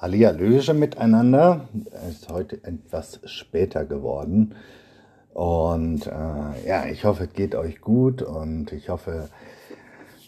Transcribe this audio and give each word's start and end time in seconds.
Hallihallöche 0.00 0.72
miteinander. 0.72 1.68
Ist 2.08 2.30
heute 2.30 2.64
etwas 2.64 3.20
später 3.26 3.84
geworden. 3.84 4.54
Und 5.34 6.06
äh, 6.06 6.66
ja, 6.66 6.86
ich 6.86 7.04
hoffe, 7.04 7.24
es 7.24 7.34
geht 7.34 7.54
euch 7.54 7.82
gut 7.82 8.22
und 8.22 8.72
ich 8.72 8.88
hoffe, 8.88 9.28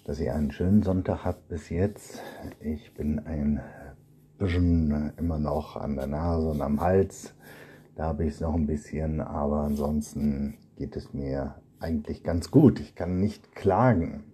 dass 0.04 0.20
ihr 0.20 0.34
einen 0.34 0.52
schönen 0.52 0.82
Sonntag 0.82 1.24
habt 1.24 1.48
bis 1.48 1.70
jetzt. 1.70 2.20
Ich 2.60 2.92
bin 2.92 3.20
ein 3.20 3.62
bisschen 4.36 5.14
immer 5.16 5.38
noch 5.38 5.76
an 5.76 5.96
der 5.96 6.06
Nase 6.06 6.50
und 6.50 6.60
am 6.60 6.82
Hals. 6.82 7.32
Da 7.96 8.08
habe 8.08 8.24
ich 8.24 8.34
es 8.34 8.40
noch 8.40 8.54
ein 8.54 8.66
bisschen, 8.66 9.22
aber 9.22 9.62
ansonsten 9.62 10.58
geht 10.76 10.96
es 10.96 11.14
mir 11.14 11.54
eigentlich 11.80 12.22
ganz 12.22 12.50
gut. 12.50 12.78
Ich 12.78 12.94
kann 12.94 13.20
nicht 13.20 13.54
klagen. 13.54 14.24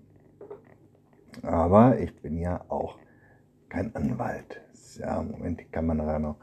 Aber 1.43 2.01
ich 2.01 2.13
bin 2.21 2.39
ja 2.39 2.65
auch 2.69 2.99
kein 3.69 3.95
Anwalt. 3.95 4.63
Ja, 4.99 5.23
Moment, 5.23 5.71
kann 5.73 5.87
man 5.87 5.99
da 5.99 6.19
noch 6.19 6.37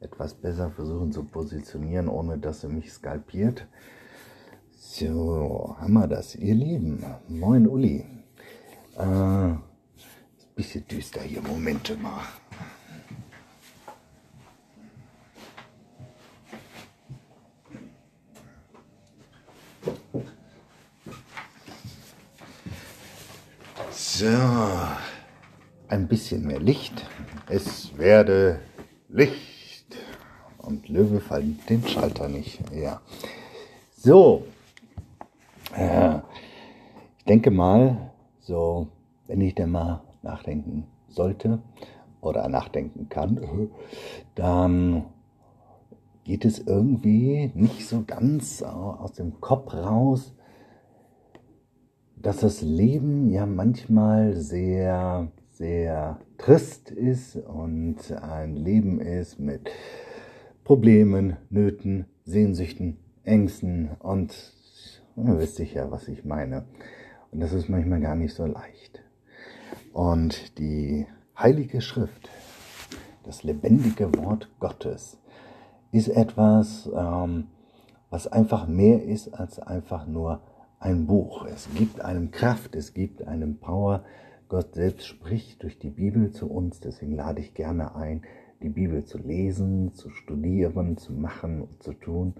etwas 0.00 0.34
besser 0.34 0.70
versuchen 0.70 1.12
zu 1.12 1.24
positionieren, 1.24 2.08
ohne 2.08 2.38
dass 2.38 2.64
er 2.64 2.70
mich 2.70 2.92
skalpiert. 2.92 3.66
So, 4.76 5.76
haben 5.78 5.92
wir 5.92 6.08
das, 6.08 6.34
ihr 6.34 6.54
Lieben. 6.54 7.04
Moin 7.28 7.68
Uli. 7.68 8.04
Äh, 8.96 9.54
bisschen 10.54 10.86
düster 10.86 11.22
hier, 11.22 11.40
Momente 11.42 11.96
mal. 11.96 12.20
So, 23.90 24.26
ein 25.88 26.06
bisschen 26.06 26.46
mehr 26.46 26.60
Licht. 26.60 27.06
Es 27.48 27.96
werde 27.98 28.60
Licht. 29.08 29.96
Und 30.58 30.88
Löwe 30.88 31.20
fallen 31.20 31.58
den 31.68 31.86
Schalter 31.86 32.28
nicht. 32.28 32.60
Ja. 32.72 33.00
So. 33.96 34.44
Äh, 35.76 36.18
ich 37.18 37.24
denke 37.24 37.50
mal, 37.50 38.12
so, 38.40 38.88
wenn 39.26 39.40
ich 39.40 39.54
denn 39.54 39.70
mal 39.70 40.02
nachdenken 40.22 40.86
sollte 41.08 41.60
oder 42.20 42.48
nachdenken 42.48 43.08
kann, 43.08 43.70
dann 44.34 45.04
geht 46.24 46.44
es 46.44 46.60
irgendwie 46.60 47.50
nicht 47.54 47.86
so 47.86 48.04
ganz 48.06 48.62
aus 48.62 49.12
dem 49.12 49.40
Kopf 49.40 49.74
raus, 49.74 50.34
dass 52.16 52.38
das 52.38 52.62
Leben 52.62 53.30
ja 53.30 53.46
manchmal 53.46 54.36
sehr, 54.36 55.28
sehr 55.62 56.18
trist 56.38 56.90
ist 56.90 57.36
und 57.36 58.10
ein 58.20 58.56
Leben 58.56 59.00
ist 59.00 59.38
mit 59.38 59.70
Problemen, 60.64 61.36
Nöten, 61.50 62.06
Sehnsüchten, 62.24 62.98
Ängsten 63.22 63.90
und 64.00 64.34
ihr 65.16 65.38
wisst 65.38 65.54
sicher, 65.54 65.92
was 65.92 66.08
ich 66.08 66.24
meine. 66.24 66.64
Und 67.30 67.38
das 67.38 67.52
ist 67.52 67.68
manchmal 67.68 68.00
gar 68.00 68.16
nicht 68.16 68.34
so 68.34 68.44
leicht. 68.44 69.04
Und 69.92 70.58
die 70.58 71.06
Heilige 71.38 71.80
Schrift, 71.80 72.28
das 73.22 73.44
lebendige 73.44 74.12
Wort 74.16 74.50
Gottes, 74.58 75.16
ist 75.92 76.08
etwas, 76.08 76.90
ähm, 76.92 77.46
was 78.10 78.26
einfach 78.26 78.66
mehr 78.66 79.04
ist 79.04 79.32
als 79.32 79.60
einfach 79.60 80.08
nur 80.08 80.40
ein 80.80 81.06
Buch. 81.06 81.46
Es 81.46 81.68
gibt 81.72 82.00
einem 82.00 82.32
Kraft, 82.32 82.74
es 82.74 82.94
gibt 82.94 83.22
einem 83.28 83.58
Power. 83.60 84.02
Gott 84.52 84.74
selbst 84.74 85.06
spricht 85.06 85.62
durch 85.62 85.78
die 85.78 85.88
Bibel 85.88 86.30
zu 86.30 86.46
uns. 86.46 86.78
Deswegen 86.78 87.16
lade 87.16 87.40
ich 87.40 87.54
gerne 87.54 87.96
ein, 87.96 88.20
die 88.62 88.68
Bibel 88.68 89.02
zu 89.02 89.16
lesen, 89.16 89.94
zu 89.94 90.10
studieren, 90.10 90.98
zu 90.98 91.14
machen 91.14 91.62
und 91.62 91.82
zu 91.82 91.94
tun, 91.94 92.34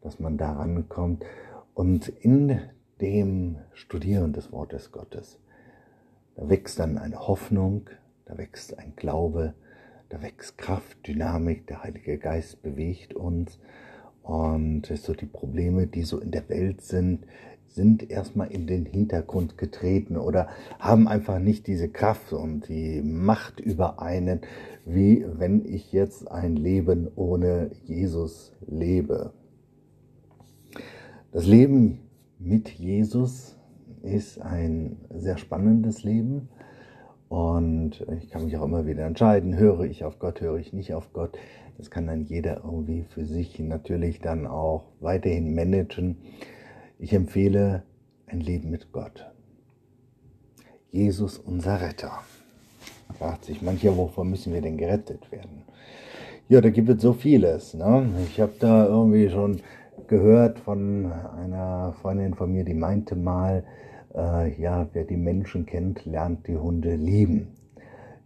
dass 0.00 0.18
man 0.18 0.36
daran 0.36 0.88
kommt. 0.88 1.24
Und 1.72 2.08
in 2.08 2.60
dem 3.00 3.58
Studieren 3.74 4.32
des 4.32 4.50
Wortes 4.50 4.90
Gottes, 4.90 5.38
da 6.34 6.48
wächst 6.48 6.80
dann 6.80 6.98
eine 6.98 7.28
Hoffnung, 7.28 7.88
da 8.24 8.36
wächst 8.36 8.76
ein 8.76 8.94
Glaube, 8.96 9.54
da 10.08 10.20
wächst 10.20 10.58
Kraft, 10.58 11.06
Dynamik, 11.06 11.68
der 11.68 11.84
Heilige 11.84 12.18
Geist 12.18 12.60
bewegt 12.62 13.14
uns. 13.14 13.60
Und 14.24 14.86
so 14.86 15.14
die 15.14 15.26
Probleme, 15.26 15.86
die 15.86 16.02
so 16.02 16.18
in 16.18 16.32
der 16.32 16.48
Welt 16.48 16.80
sind, 16.80 17.24
sind 17.74 18.10
erstmal 18.10 18.50
in 18.50 18.66
den 18.66 18.84
Hintergrund 18.84 19.56
getreten 19.56 20.16
oder 20.16 20.48
haben 20.78 21.08
einfach 21.08 21.38
nicht 21.38 21.66
diese 21.66 21.88
Kraft 21.88 22.32
und 22.32 22.68
die 22.68 23.02
Macht 23.02 23.60
über 23.60 24.00
einen, 24.00 24.40
wie 24.84 25.24
wenn 25.26 25.64
ich 25.64 25.92
jetzt 25.92 26.30
ein 26.30 26.56
Leben 26.56 27.08
ohne 27.16 27.70
Jesus 27.84 28.52
lebe. 28.66 29.32
Das 31.32 31.46
Leben 31.46 32.00
mit 32.38 32.68
Jesus 32.68 33.56
ist 34.02 34.40
ein 34.40 34.98
sehr 35.14 35.38
spannendes 35.38 36.02
Leben 36.02 36.48
und 37.28 38.04
ich 38.18 38.28
kann 38.28 38.44
mich 38.44 38.58
auch 38.58 38.64
immer 38.64 38.86
wieder 38.86 39.06
entscheiden, 39.06 39.56
höre 39.56 39.84
ich 39.84 40.04
auf 40.04 40.18
Gott, 40.18 40.42
höre 40.42 40.58
ich 40.58 40.74
nicht 40.74 40.92
auf 40.92 41.14
Gott. 41.14 41.38
Das 41.78 41.90
kann 41.90 42.06
dann 42.06 42.24
jeder 42.24 42.62
irgendwie 42.64 43.04
für 43.04 43.24
sich 43.24 43.58
natürlich 43.58 44.20
dann 44.20 44.46
auch 44.46 44.84
weiterhin 45.00 45.54
managen. 45.54 46.18
Ich 47.02 47.12
empfehle 47.12 47.82
ein 48.26 48.38
Leben 48.38 48.70
mit 48.70 48.92
Gott. 48.92 49.28
Jesus, 50.92 51.36
unser 51.36 51.80
Retter. 51.80 52.12
Fragt 53.18 53.46
sich 53.46 53.60
mancher, 53.60 53.96
wovon 53.96 54.30
müssen 54.30 54.54
wir 54.54 54.60
denn 54.60 54.76
gerettet 54.76 55.32
werden? 55.32 55.64
Ja, 56.48 56.60
da 56.60 56.70
gibt 56.70 56.88
es 56.88 57.02
so 57.02 57.12
vieles. 57.12 57.74
Ne? 57.74 58.08
Ich 58.28 58.40
habe 58.40 58.52
da 58.60 58.86
irgendwie 58.86 59.28
schon 59.30 59.58
gehört 60.06 60.60
von 60.60 61.10
einer 61.10 61.92
Freundin 62.00 62.34
von 62.34 62.52
mir, 62.52 62.62
die 62.62 62.72
meinte 62.72 63.16
mal, 63.16 63.64
äh, 64.14 64.54
ja, 64.60 64.86
wer 64.92 65.02
die 65.02 65.16
Menschen 65.16 65.66
kennt, 65.66 66.06
lernt 66.06 66.46
die 66.46 66.56
Hunde 66.56 66.94
lieben. 66.94 67.48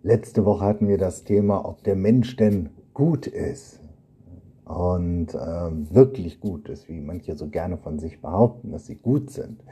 Letzte 0.03 0.45
Woche 0.45 0.67
hatten 0.67 0.87
wir 0.87 0.99
das 0.99 1.25
Thema, 1.25 1.65
ob 1.65 1.83
der 1.83 1.97
Mensch 1.97 2.37
denn 2.37 2.69
gut 2.93 3.27
ist 3.27 3.81
und 4.67 5.33
äh, 5.33 5.95
wirklich 5.95 6.41
gut 6.41 6.69
ist, 6.69 6.89
wie 6.89 7.01
manche 7.01 7.37
so 7.37 7.49
gerne 7.49 7.77
von 7.79 8.01
sich 8.01 8.21
behaupten, 8.21 8.73
dass 8.73 8.87
sie 8.87 8.97
gut 8.97 9.31
sind. 9.31 9.63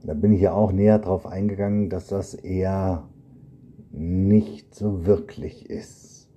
Und 0.00 0.08
da 0.08 0.14
bin 0.14 0.32
ich 0.32 0.42
ja 0.42 0.52
auch 0.52 0.70
näher 0.70 0.98
darauf 0.98 1.26
eingegangen, 1.26 1.88
dass 1.88 2.08
das 2.08 2.34
eher 2.34 3.08
nicht 3.90 4.74
so 4.74 5.06
wirklich 5.06 5.70
ist. 5.70 6.28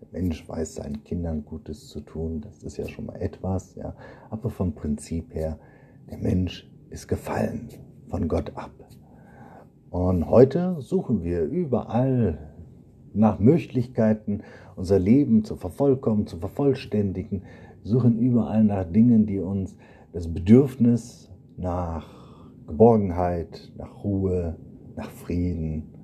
Der 0.00 0.08
Mensch 0.10 0.48
weiß 0.48 0.74
seinen 0.74 1.04
Kindern 1.04 1.44
Gutes 1.44 1.88
zu 1.88 2.00
tun, 2.00 2.40
das 2.40 2.64
ist 2.64 2.76
ja 2.76 2.88
schon 2.88 3.06
mal 3.06 3.20
etwas, 3.20 3.76
ja. 3.76 3.94
Aber 4.28 4.50
vom 4.50 4.74
Prinzip 4.74 5.32
her, 5.32 5.58
der 6.10 6.18
Mensch 6.18 6.68
ist 6.90 7.06
gefallen 7.06 7.68
von 8.08 8.26
Gott 8.26 8.56
ab. 8.56 8.72
Und 9.90 10.28
heute 10.28 10.76
suchen 10.80 11.22
wir 11.22 11.42
überall 11.44 12.49
nach 13.14 13.38
Möglichkeiten, 13.38 14.42
unser 14.76 14.98
Leben 14.98 15.44
zu 15.44 15.56
vervollkommen, 15.56 16.26
zu 16.26 16.38
vervollständigen, 16.38 17.42
suchen 17.82 18.18
überall 18.18 18.64
nach 18.64 18.84
Dingen, 18.84 19.26
die 19.26 19.38
uns 19.38 19.76
das 20.12 20.32
Bedürfnis 20.32 21.30
nach 21.56 22.06
Geborgenheit, 22.66 23.72
nach 23.76 24.04
Ruhe, 24.04 24.56
nach 24.96 25.10
Frieden 25.10 25.94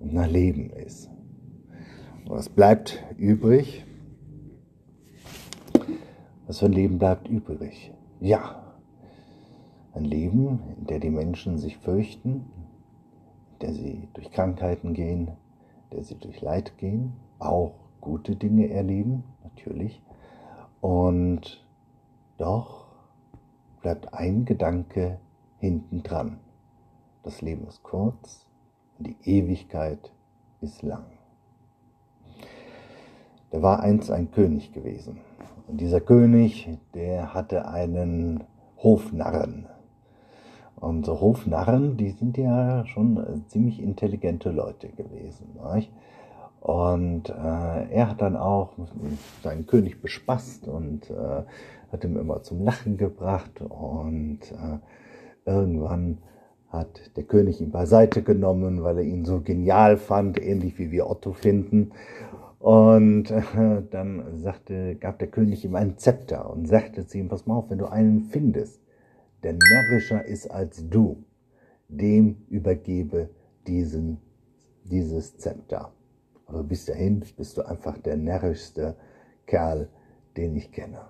und 0.00 0.12
nach 0.12 0.28
Leben 0.28 0.70
ist. 0.70 1.10
Was 2.26 2.48
bleibt 2.48 3.02
übrig? 3.18 3.84
Was 6.46 6.58
für 6.58 6.66
ein 6.66 6.72
Leben 6.72 6.98
bleibt 6.98 7.28
übrig? 7.28 7.92
Ja, 8.20 8.74
ein 9.92 10.04
Leben, 10.04 10.60
in 10.78 10.86
dem 10.86 11.00
die 11.00 11.10
Menschen 11.10 11.58
sich 11.58 11.76
fürchten, 11.78 12.46
in 13.52 13.58
der 13.60 13.74
sie 13.74 14.08
durch 14.14 14.30
Krankheiten 14.30 14.94
gehen, 14.94 15.32
der 15.94 16.04
sie 16.04 16.16
durch 16.16 16.40
Leid 16.40 16.76
gehen, 16.76 17.14
auch 17.38 17.74
gute 18.00 18.36
Dinge 18.36 18.68
erleben, 18.68 19.24
natürlich. 19.42 20.02
Und 20.80 21.64
doch 22.36 22.86
bleibt 23.80 24.12
ein 24.12 24.44
Gedanke 24.44 25.18
hinten 25.58 26.02
dran. 26.02 26.40
Das 27.22 27.40
Leben 27.40 27.66
ist 27.66 27.82
kurz 27.82 28.46
und 28.98 29.06
die 29.06 29.16
Ewigkeit 29.24 30.12
ist 30.60 30.82
lang. 30.82 31.06
Da 33.50 33.62
war 33.62 33.80
einst 33.80 34.10
ein 34.10 34.30
König 34.30 34.72
gewesen. 34.72 35.20
Und 35.68 35.80
dieser 35.80 36.00
König, 36.00 36.68
der 36.92 37.32
hatte 37.32 37.68
einen 37.68 38.44
Hofnarren. 38.82 39.68
Und 40.76 41.06
Hofnarren, 41.08 41.96
die 41.96 42.10
sind 42.10 42.36
ja 42.36 42.84
schon 42.86 43.16
äh, 43.16 43.46
ziemlich 43.46 43.80
intelligente 43.80 44.50
Leute 44.50 44.88
gewesen. 44.88 45.58
Nicht? 45.74 45.90
Und 46.60 47.28
äh, 47.28 47.90
er 47.90 48.08
hat 48.08 48.22
dann 48.22 48.36
auch 48.36 48.72
seinen 49.42 49.66
König 49.66 50.00
bespaßt 50.00 50.66
und 50.66 51.10
äh, 51.10 51.42
hat 51.92 52.04
ihm 52.04 52.16
immer 52.16 52.42
zum 52.42 52.64
Lachen 52.64 52.96
gebracht. 52.96 53.60
Und 53.60 54.40
äh, 54.50 54.78
irgendwann 55.44 56.18
hat 56.68 57.16
der 57.16 57.24
König 57.24 57.60
ihn 57.60 57.70
beiseite 57.70 58.22
genommen, 58.22 58.82
weil 58.82 58.98
er 58.98 59.04
ihn 59.04 59.24
so 59.24 59.40
genial 59.40 59.96
fand, 59.96 60.42
ähnlich 60.42 60.78
wie 60.78 60.90
wir 60.90 61.08
Otto 61.08 61.32
finden. 61.32 61.92
Und 62.58 63.30
äh, 63.30 63.82
dann 63.90 64.38
sagte, 64.38 64.94
gab 64.96 65.18
der 65.18 65.28
König 65.28 65.66
ihm 65.66 65.76
ein 65.76 65.98
Zepter 65.98 66.50
und 66.50 66.66
sagte 66.66 67.06
zu 67.06 67.18
ihm, 67.18 67.28
pass 67.28 67.46
mal 67.46 67.56
auf, 67.56 67.68
wenn 67.68 67.76
du 67.76 67.86
einen 67.86 68.22
findest, 68.22 68.80
der 69.44 69.52
närrischer 69.52 70.24
ist 70.24 70.50
als 70.50 70.88
du, 70.88 71.22
dem 71.88 72.38
übergebe 72.48 73.28
diesen, 73.66 74.18
dieses 74.84 75.36
Zepter. 75.36 75.92
Aber 76.46 76.62
bis 76.62 76.86
dahin 76.86 77.22
bist 77.36 77.56
du 77.56 77.62
einfach 77.62 77.98
der 77.98 78.16
närrischste 78.16 78.96
Kerl, 79.46 79.88
den 80.36 80.56
ich 80.56 80.72
kenne. 80.72 81.02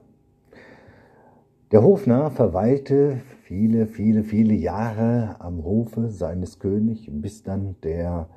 Der 1.70 1.82
Hofnarr 1.82 2.30
verweilte 2.30 3.20
viele, 3.42 3.86
viele, 3.86 4.22
viele 4.22 4.54
Jahre 4.54 5.36
am 5.40 5.64
Hofe 5.64 6.10
seines 6.10 6.58
Königs, 6.58 7.04
bis 7.08 7.42
dann 7.42 7.76
der 7.82 8.28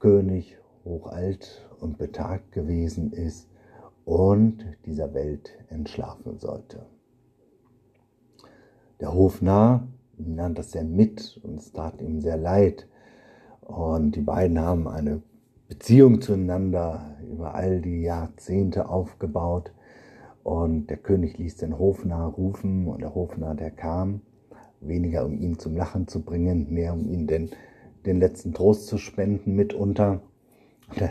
König 0.00 0.58
hochalt 0.84 1.68
und 1.80 1.98
betagt 1.98 2.52
gewesen 2.52 3.12
ist 3.12 3.48
und 4.04 4.64
dieser 4.84 5.14
Welt 5.14 5.56
entschlafen 5.68 6.38
sollte. 6.38 6.86
Der 9.02 9.12
Hofnarr 9.12 9.88
nahm 10.16 10.54
das 10.54 10.70
sehr 10.70 10.84
mit 10.84 11.40
und 11.42 11.58
es 11.58 11.72
tat 11.72 12.00
ihm 12.00 12.20
sehr 12.20 12.36
leid. 12.36 12.86
Und 13.60 14.14
die 14.14 14.20
beiden 14.20 14.60
haben 14.60 14.86
eine 14.86 15.22
Beziehung 15.68 16.20
zueinander 16.20 17.16
über 17.28 17.56
all 17.56 17.80
die 17.80 18.02
Jahrzehnte 18.02 18.88
aufgebaut. 18.88 19.72
Und 20.44 20.86
der 20.86 20.98
König 20.98 21.36
ließ 21.36 21.56
den 21.56 21.80
Hofnarr 21.80 22.28
rufen 22.28 22.86
und 22.86 23.02
der 23.02 23.12
Hofnarr, 23.12 23.56
der 23.56 23.72
kam, 23.72 24.20
weniger 24.80 25.24
um 25.24 25.36
ihn 25.36 25.58
zum 25.58 25.76
Lachen 25.76 26.06
zu 26.06 26.22
bringen, 26.22 26.72
mehr 26.72 26.92
um 26.92 27.04
ihn 27.10 27.26
den, 27.26 27.50
den 28.06 28.20
letzten 28.20 28.54
Trost 28.54 28.86
zu 28.86 28.98
spenden 28.98 29.56
mitunter. 29.56 30.20
Und 30.90 31.00
da 31.00 31.08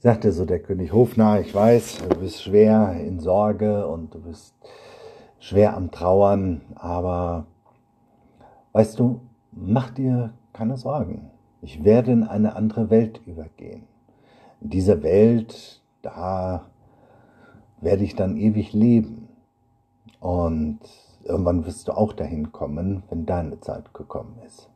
sagte 0.00 0.32
so 0.32 0.44
der 0.46 0.58
König 0.58 0.92
Hofnarr, 0.92 1.42
ich 1.42 1.54
weiß, 1.54 1.98
du 2.08 2.18
bist 2.18 2.42
schwer 2.42 3.00
in 3.00 3.20
Sorge 3.20 3.86
und 3.86 4.12
du 4.14 4.20
bist 4.20 4.56
schwer 5.40 5.76
am 5.76 5.90
Trauern, 5.90 6.60
aber 6.76 7.46
weißt 8.72 8.98
du, 9.00 9.22
mach 9.50 9.90
dir 9.90 10.32
keine 10.52 10.76
Sorgen. 10.76 11.30
Ich 11.62 11.82
werde 11.82 12.12
in 12.12 12.24
eine 12.24 12.54
andere 12.54 12.90
Welt 12.90 13.20
übergehen. 13.26 13.82
In 14.60 14.70
dieser 14.70 15.02
Welt, 15.02 15.82
da 16.02 16.66
werde 17.80 18.04
ich 18.04 18.14
dann 18.14 18.36
ewig 18.36 18.72
leben. 18.72 19.28
Und 20.20 20.80
irgendwann 21.24 21.64
wirst 21.64 21.88
du 21.88 21.92
auch 21.92 22.12
dahin 22.12 22.52
kommen, 22.52 23.02
wenn 23.08 23.26
deine 23.26 23.60
Zeit 23.60 23.92
gekommen 23.94 24.38
ist. 24.46 24.68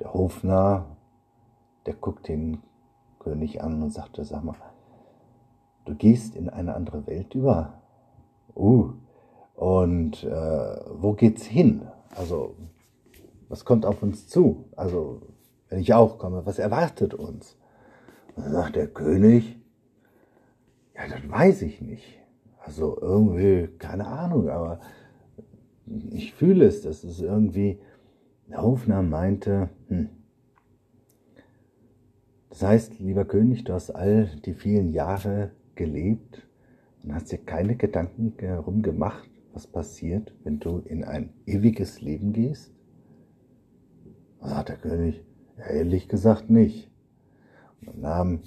Der 0.00 0.14
Hofner, 0.14 0.86
der 1.84 1.94
guckt 1.94 2.28
den 2.28 2.62
König 3.18 3.62
an 3.62 3.82
und 3.82 3.90
sagte, 3.90 4.24
sag 4.24 4.42
mal, 4.42 4.56
du 5.84 5.94
gehst 5.94 6.34
in 6.34 6.48
eine 6.48 6.74
andere 6.74 7.06
Welt 7.06 7.34
über. 7.34 7.74
Uh, 8.56 8.92
und 9.60 10.24
äh, 10.24 10.80
wo 10.88 11.12
geht's 11.12 11.44
hin? 11.44 11.82
Also, 12.16 12.56
was 13.50 13.66
kommt 13.66 13.84
auf 13.84 14.02
uns 14.02 14.26
zu? 14.26 14.70
Also, 14.74 15.20
wenn 15.68 15.80
ich 15.80 15.92
auch 15.92 16.16
komme, 16.16 16.46
was 16.46 16.58
erwartet 16.58 17.12
uns? 17.12 17.58
Und 18.34 18.46
dann 18.46 18.52
sagt 18.52 18.76
der 18.76 18.86
König, 18.86 19.58
ja, 20.94 21.02
das 21.08 21.30
weiß 21.30 21.60
ich 21.60 21.82
nicht. 21.82 22.18
Also 22.56 22.96
irgendwie, 23.02 23.68
keine 23.76 24.06
Ahnung, 24.06 24.48
aber 24.48 24.80
ich 26.08 26.32
fühle 26.32 26.64
es, 26.64 26.80
dass 26.80 27.04
es 27.04 27.20
irgendwie, 27.20 27.80
der 28.48 28.62
Hofner 28.62 29.02
meinte, 29.02 29.68
hm, 29.88 30.08
das 32.48 32.62
heißt, 32.62 32.98
lieber 32.98 33.26
König, 33.26 33.64
du 33.64 33.74
hast 33.74 33.90
all 33.90 34.24
die 34.42 34.54
vielen 34.54 34.94
Jahre 34.94 35.50
gelebt 35.74 36.48
und 37.02 37.14
hast 37.14 37.30
dir 37.30 37.38
keine 37.38 37.76
Gedanken 37.76 38.32
herum 38.38 38.80
gemacht, 38.80 39.29
was 39.52 39.66
passiert, 39.66 40.32
wenn 40.44 40.60
du 40.60 40.78
in 40.78 41.04
ein 41.04 41.32
ewiges 41.46 42.00
Leben 42.00 42.32
gehst? 42.32 42.72
Sagt 44.40 44.68
der 44.70 44.76
König, 44.76 45.24
ehrlich 45.56 46.08
gesagt 46.08 46.50
nicht. 46.50 46.90
Und 47.80 47.88
dann 47.88 48.00
nahm 48.00 48.40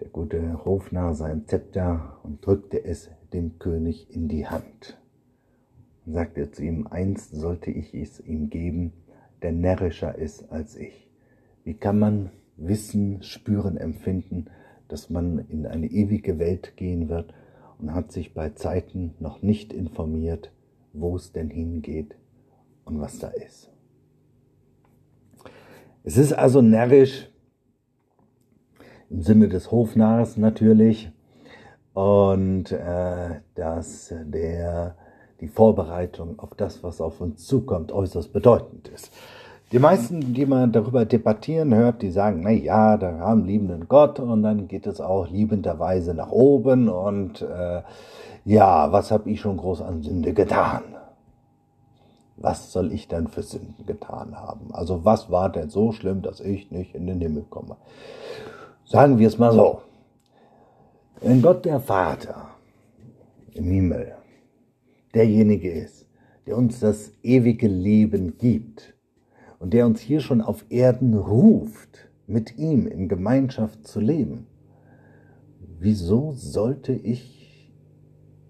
der 0.00 0.08
gute 0.08 0.64
Hofnarr 0.64 1.14
sein 1.14 1.46
Zepter 1.46 2.20
und 2.22 2.44
drückte 2.44 2.84
es 2.84 3.10
dem 3.32 3.58
König 3.58 4.14
in 4.14 4.28
die 4.28 4.46
Hand. 4.46 5.00
Und 6.06 6.12
sagte 6.12 6.50
zu 6.50 6.62
ihm, 6.62 6.86
einst 6.86 7.34
sollte 7.34 7.70
ich 7.70 7.94
es 7.94 8.20
ihm 8.20 8.50
geben, 8.50 8.92
der 9.42 9.52
närrischer 9.52 10.16
ist 10.16 10.50
als 10.50 10.76
ich. 10.76 11.10
Wie 11.64 11.74
kann 11.74 11.98
man 11.98 12.30
wissen, 12.56 13.22
spüren, 13.22 13.76
empfinden, 13.76 14.46
dass 14.88 15.10
man 15.10 15.38
in 15.48 15.66
eine 15.66 15.86
ewige 15.86 16.38
Welt 16.38 16.76
gehen 16.76 17.08
wird 17.08 17.34
und 17.78 17.94
hat 17.94 18.12
sich 18.12 18.34
bei 18.34 18.50
Zeiten 18.50 19.14
noch 19.20 19.42
nicht 19.42 19.72
informiert, 19.72 20.52
wo 20.92 21.16
es 21.16 21.32
denn 21.32 21.50
hingeht 21.50 22.16
und 22.84 23.00
was 23.00 23.18
da 23.18 23.28
ist. 23.28 23.70
Es 26.02 26.16
ist 26.16 26.32
also 26.32 26.62
närrisch, 26.62 27.30
im 29.10 29.22
Sinne 29.22 29.48
des 29.48 29.70
Hofnarrs 29.70 30.36
natürlich, 30.36 31.10
und 31.94 32.70
äh, 32.70 33.40
dass 33.54 34.14
der, 34.24 34.96
die 35.40 35.48
Vorbereitung 35.48 36.38
auf 36.38 36.54
das, 36.54 36.82
was 36.82 37.00
auf 37.00 37.20
uns 37.20 37.44
zukommt, 37.46 37.90
äußerst 37.90 38.32
bedeutend 38.32 38.88
ist. 38.88 39.12
Die 39.70 39.78
meisten, 39.78 40.32
die 40.32 40.46
man 40.46 40.72
darüber 40.72 41.04
debattieren 41.04 41.74
hört, 41.74 42.00
die 42.00 42.10
sagen, 42.10 42.40
na 42.42 42.50
ja, 42.50 42.96
da 42.96 43.18
haben 43.18 43.44
liebenden 43.44 43.86
Gott 43.86 44.18
und 44.18 44.42
dann 44.42 44.66
geht 44.66 44.86
es 44.86 44.98
auch 44.98 45.28
liebenderweise 45.28 46.14
nach 46.14 46.30
oben 46.30 46.88
und 46.88 47.42
äh, 47.42 47.82
ja, 48.46 48.90
was 48.92 49.10
habe 49.10 49.28
ich 49.30 49.42
schon 49.42 49.58
groß 49.58 49.82
an 49.82 50.02
Sünde 50.02 50.32
getan? 50.32 50.84
Was 52.38 52.72
soll 52.72 52.92
ich 52.92 53.08
denn 53.08 53.28
für 53.28 53.42
Sünden 53.42 53.84
getan 53.84 54.40
haben? 54.40 54.72
Also 54.72 55.04
was 55.04 55.30
war 55.30 55.50
denn 55.50 55.68
so 55.68 55.92
schlimm, 55.92 56.22
dass 56.22 56.40
ich 56.40 56.70
nicht 56.70 56.94
in 56.94 57.06
den 57.06 57.20
Himmel 57.20 57.44
komme? 57.50 57.76
Sagen 58.86 59.18
wir 59.18 59.28
es 59.28 59.36
mal 59.36 59.52
so. 59.52 59.82
Wenn 61.20 61.42
Gott 61.42 61.66
der 61.66 61.80
Vater 61.80 62.52
im 63.52 63.64
Himmel 63.64 64.14
derjenige 65.14 65.70
ist, 65.70 66.06
der 66.46 66.56
uns 66.56 66.80
das 66.80 67.12
ewige 67.22 67.68
Leben 67.68 68.38
gibt, 68.38 68.94
und 69.58 69.74
der 69.74 69.86
uns 69.86 70.00
hier 70.00 70.20
schon 70.20 70.40
auf 70.40 70.64
Erden 70.68 71.14
ruft, 71.14 72.08
mit 72.26 72.58
ihm 72.58 72.86
in 72.86 73.08
Gemeinschaft 73.08 73.86
zu 73.86 74.00
leben. 74.00 74.46
Wieso 75.80 76.32
sollte 76.32 76.92
ich 76.92 77.72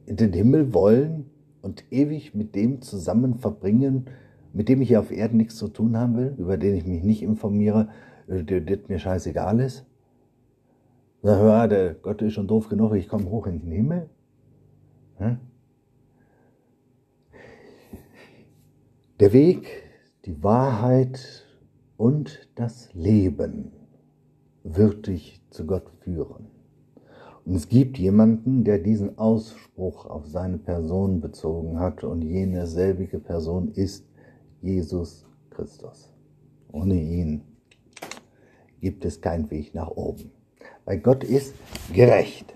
in 0.06 0.16
den 0.16 0.32
Himmel 0.32 0.74
wollen 0.74 1.26
und 1.62 1.84
ewig 1.90 2.34
mit 2.34 2.54
dem 2.54 2.82
zusammen 2.82 3.34
verbringen, 3.34 4.06
mit 4.52 4.68
dem 4.68 4.80
ich 4.80 4.88
hier 4.88 5.00
auf 5.00 5.10
Erden 5.10 5.36
nichts 5.36 5.56
zu 5.56 5.68
tun 5.68 5.96
haben 5.96 6.16
will, 6.16 6.34
über 6.38 6.56
den 6.56 6.74
ich 6.74 6.86
mich 6.86 7.02
nicht 7.02 7.22
informiere, 7.22 7.88
äh, 8.26 8.42
der, 8.42 8.60
der 8.60 8.78
mir 8.88 8.98
scheißegal 8.98 9.60
ist? 9.60 9.84
Sag, 11.22 11.38
ja, 11.40 11.66
der 11.66 11.94
Gott 11.94 12.22
ist 12.22 12.34
schon 12.34 12.48
doof 12.48 12.68
genug, 12.68 12.94
ich 12.94 13.08
komme 13.08 13.28
hoch 13.30 13.46
in 13.46 13.60
den 13.60 13.72
Himmel. 13.72 14.08
Hm? 15.18 15.38
Der 19.20 19.32
Weg 19.32 19.87
die 20.24 20.42
Wahrheit 20.42 21.46
und 21.96 22.48
das 22.54 22.92
Leben 22.94 23.72
wird 24.64 25.06
dich 25.06 25.40
zu 25.50 25.66
Gott 25.66 25.90
führen. 26.00 26.46
Und 27.44 27.54
es 27.54 27.68
gibt 27.68 27.98
jemanden, 27.98 28.64
der 28.64 28.78
diesen 28.78 29.16
Ausspruch 29.16 30.04
auf 30.06 30.26
seine 30.26 30.58
Person 30.58 31.20
bezogen 31.20 31.80
hat 31.80 32.04
und 32.04 32.22
jene 32.22 32.66
selbige 32.66 33.18
Person 33.18 33.68
ist 33.68 34.04
Jesus 34.60 35.26
Christus. 35.50 36.12
Ohne 36.70 37.00
ihn 37.00 37.42
gibt 38.80 39.04
es 39.04 39.20
keinen 39.20 39.50
Weg 39.50 39.74
nach 39.74 39.90
oben. 39.90 40.30
Weil 40.84 41.00
Gott 41.00 41.24
ist 41.24 41.54
gerecht. 41.92 42.54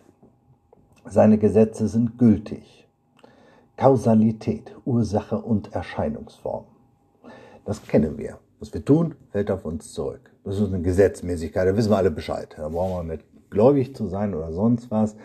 Seine 1.06 1.38
Gesetze 1.38 1.88
sind 1.88 2.18
gültig. 2.18 2.86
Kausalität, 3.76 4.76
Ursache 4.84 5.40
und 5.40 5.72
Erscheinungsform. 5.72 6.66
Das 7.64 7.86
kennen 7.86 8.18
wir. 8.18 8.38
Was 8.58 8.72
wir 8.74 8.84
tun, 8.84 9.14
fällt 9.30 9.50
auf 9.50 9.64
uns 9.64 9.92
zurück. 9.92 10.30
Das 10.44 10.58
ist 10.58 10.68
eine 10.68 10.82
Gesetzmäßigkeit, 10.82 11.66
da 11.66 11.76
wissen 11.76 11.90
wir 11.90 11.96
alle 11.96 12.10
Bescheid. 12.10 12.54
Da 12.56 12.68
brauchen 12.68 13.08
wir 13.08 13.16
nicht 13.16 13.24
gläubig 13.50 13.94
zu 13.94 14.08
sein 14.08 14.34
oder 14.34 14.52
sonst 14.52 14.90
was. 14.90 15.16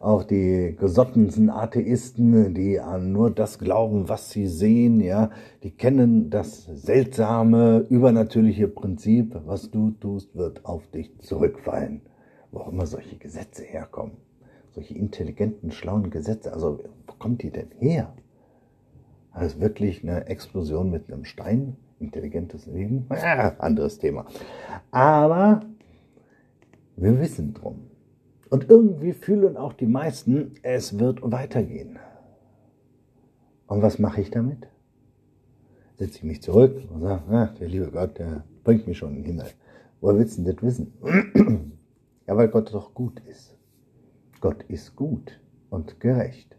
Auch 0.00 0.22
die 0.22 0.76
gesottensten 0.78 1.50
Atheisten, 1.50 2.54
die 2.54 2.78
an 2.78 3.12
nur 3.12 3.30
das 3.30 3.58
glauben, 3.58 4.08
was 4.08 4.30
sie 4.30 4.46
sehen, 4.46 5.00
ja, 5.00 5.30
die 5.64 5.72
kennen 5.72 6.30
das 6.30 6.66
seltsame, 6.66 7.86
übernatürliche 7.88 8.68
Prinzip, 8.68 9.36
was 9.44 9.70
du 9.70 9.90
tust, 9.92 10.36
wird 10.36 10.64
auf 10.64 10.86
dich 10.88 11.18
zurückfallen. 11.18 12.02
Wo 12.52 12.60
auch 12.60 12.72
immer 12.72 12.86
solche 12.86 13.16
Gesetze 13.16 13.64
herkommen. 13.64 14.16
Solche 14.70 14.94
intelligenten, 14.94 15.72
schlauen 15.72 16.10
Gesetze. 16.10 16.52
Also, 16.52 16.78
wo 17.06 17.14
kommt 17.18 17.42
die 17.42 17.50
denn 17.50 17.70
her? 17.78 18.14
Also 19.32 19.60
wirklich 19.60 20.02
eine 20.02 20.26
Explosion 20.26 20.90
mit 20.90 21.10
einem 21.12 21.24
Stein, 21.24 21.76
intelligentes 22.00 22.66
Leben, 22.66 23.06
ja, 23.10 23.56
anderes 23.58 23.98
Thema. 23.98 24.26
Aber 24.90 25.62
Wir 26.96 27.20
wissen 27.20 27.54
drum. 27.54 27.90
Und 28.50 28.68
irgendwie 28.68 29.12
fühlen 29.12 29.56
auch 29.56 29.72
die 29.72 29.86
meisten, 29.86 30.54
es 30.62 30.98
wird 30.98 31.20
weitergehen. 31.22 31.98
Und 33.68 33.82
was 33.82 34.00
mache 34.00 34.20
ich 34.20 34.30
damit? 34.32 34.66
Setze 35.96 36.16
ich 36.16 36.24
mich 36.24 36.42
zurück 36.42 36.82
und 36.92 37.02
sage, 37.02 37.22
ah, 37.28 37.54
der 37.60 37.68
liebe 37.68 37.90
Gott, 37.92 38.18
der 38.18 38.44
bringt 38.64 38.88
mich 38.88 38.98
schon 38.98 39.10
in 39.10 39.22
den 39.22 39.24
Himmel. 39.26 39.46
Woher 40.00 40.18
willst 40.18 40.38
du 40.38 40.42
das 40.42 40.60
wissen? 40.62 40.92
ja, 42.26 42.36
weil 42.36 42.48
Gott 42.48 42.74
doch 42.74 42.94
gut 42.94 43.20
ist. 43.28 43.56
Gott 44.40 44.64
ist 44.64 44.96
gut 44.96 45.40
und 45.70 46.00
gerecht. 46.00 46.56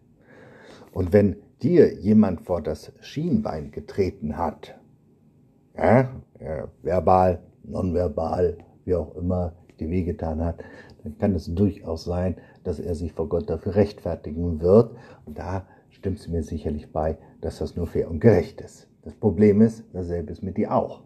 Und 0.94 1.12
wenn 1.12 1.38
dir 1.62 1.94
jemand 2.00 2.42
vor 2.42 2.62
das 2.62 2.92
Schienbein 3.02 3.72
getreten 3.72 4.38
hat, 4.38 4.80
ja, 5.78 6.10
verbal, 6.82 7.40
nonverbal, 7.64 8.58
wie 8.86 8.96
auch 8.96 9.16
immer, 9.16 9.54
die 9.80 9.90
wehgetan 9.90 10.44
hat, 10.44 10.64
dann 11.04 11.18
kann 11.18 11.36
es 11.36 11.54
durchaus 11.54 12.04
sein, 12.04 12.36
dass 12.64 12.80
er 12.80 12.96
sich 12.96 13.14
vor 13.14 13.30
Gott 13.30 13.50
dafür 13.50 13.76
rechtfertigen 13.76 14.62
wird. 14.62 14.96
Und 15.26 15.40
da 15.40 15.66
stimmt 15.90 16.20
es 16.20 16.28
mir 16.28 16.44
sicherlich 16.44 16.92
bei, 16.92 17.18
dass 17.42 17.60
das 17.60 17.76
nur 17.76 17.88
fair 17.88 18.10
und 18.10 18.20
gerecht 18.20 18.62
ist. 18.62 18.90
Das 19.04 19.16
Problem 19.16 19.62
ist, 19.62 19.86
dasselbe 19.94 20.32
ist 20.32 20.44
mit 20.44 20.58
dir 20.58 20.74
auch. 20.74 21.04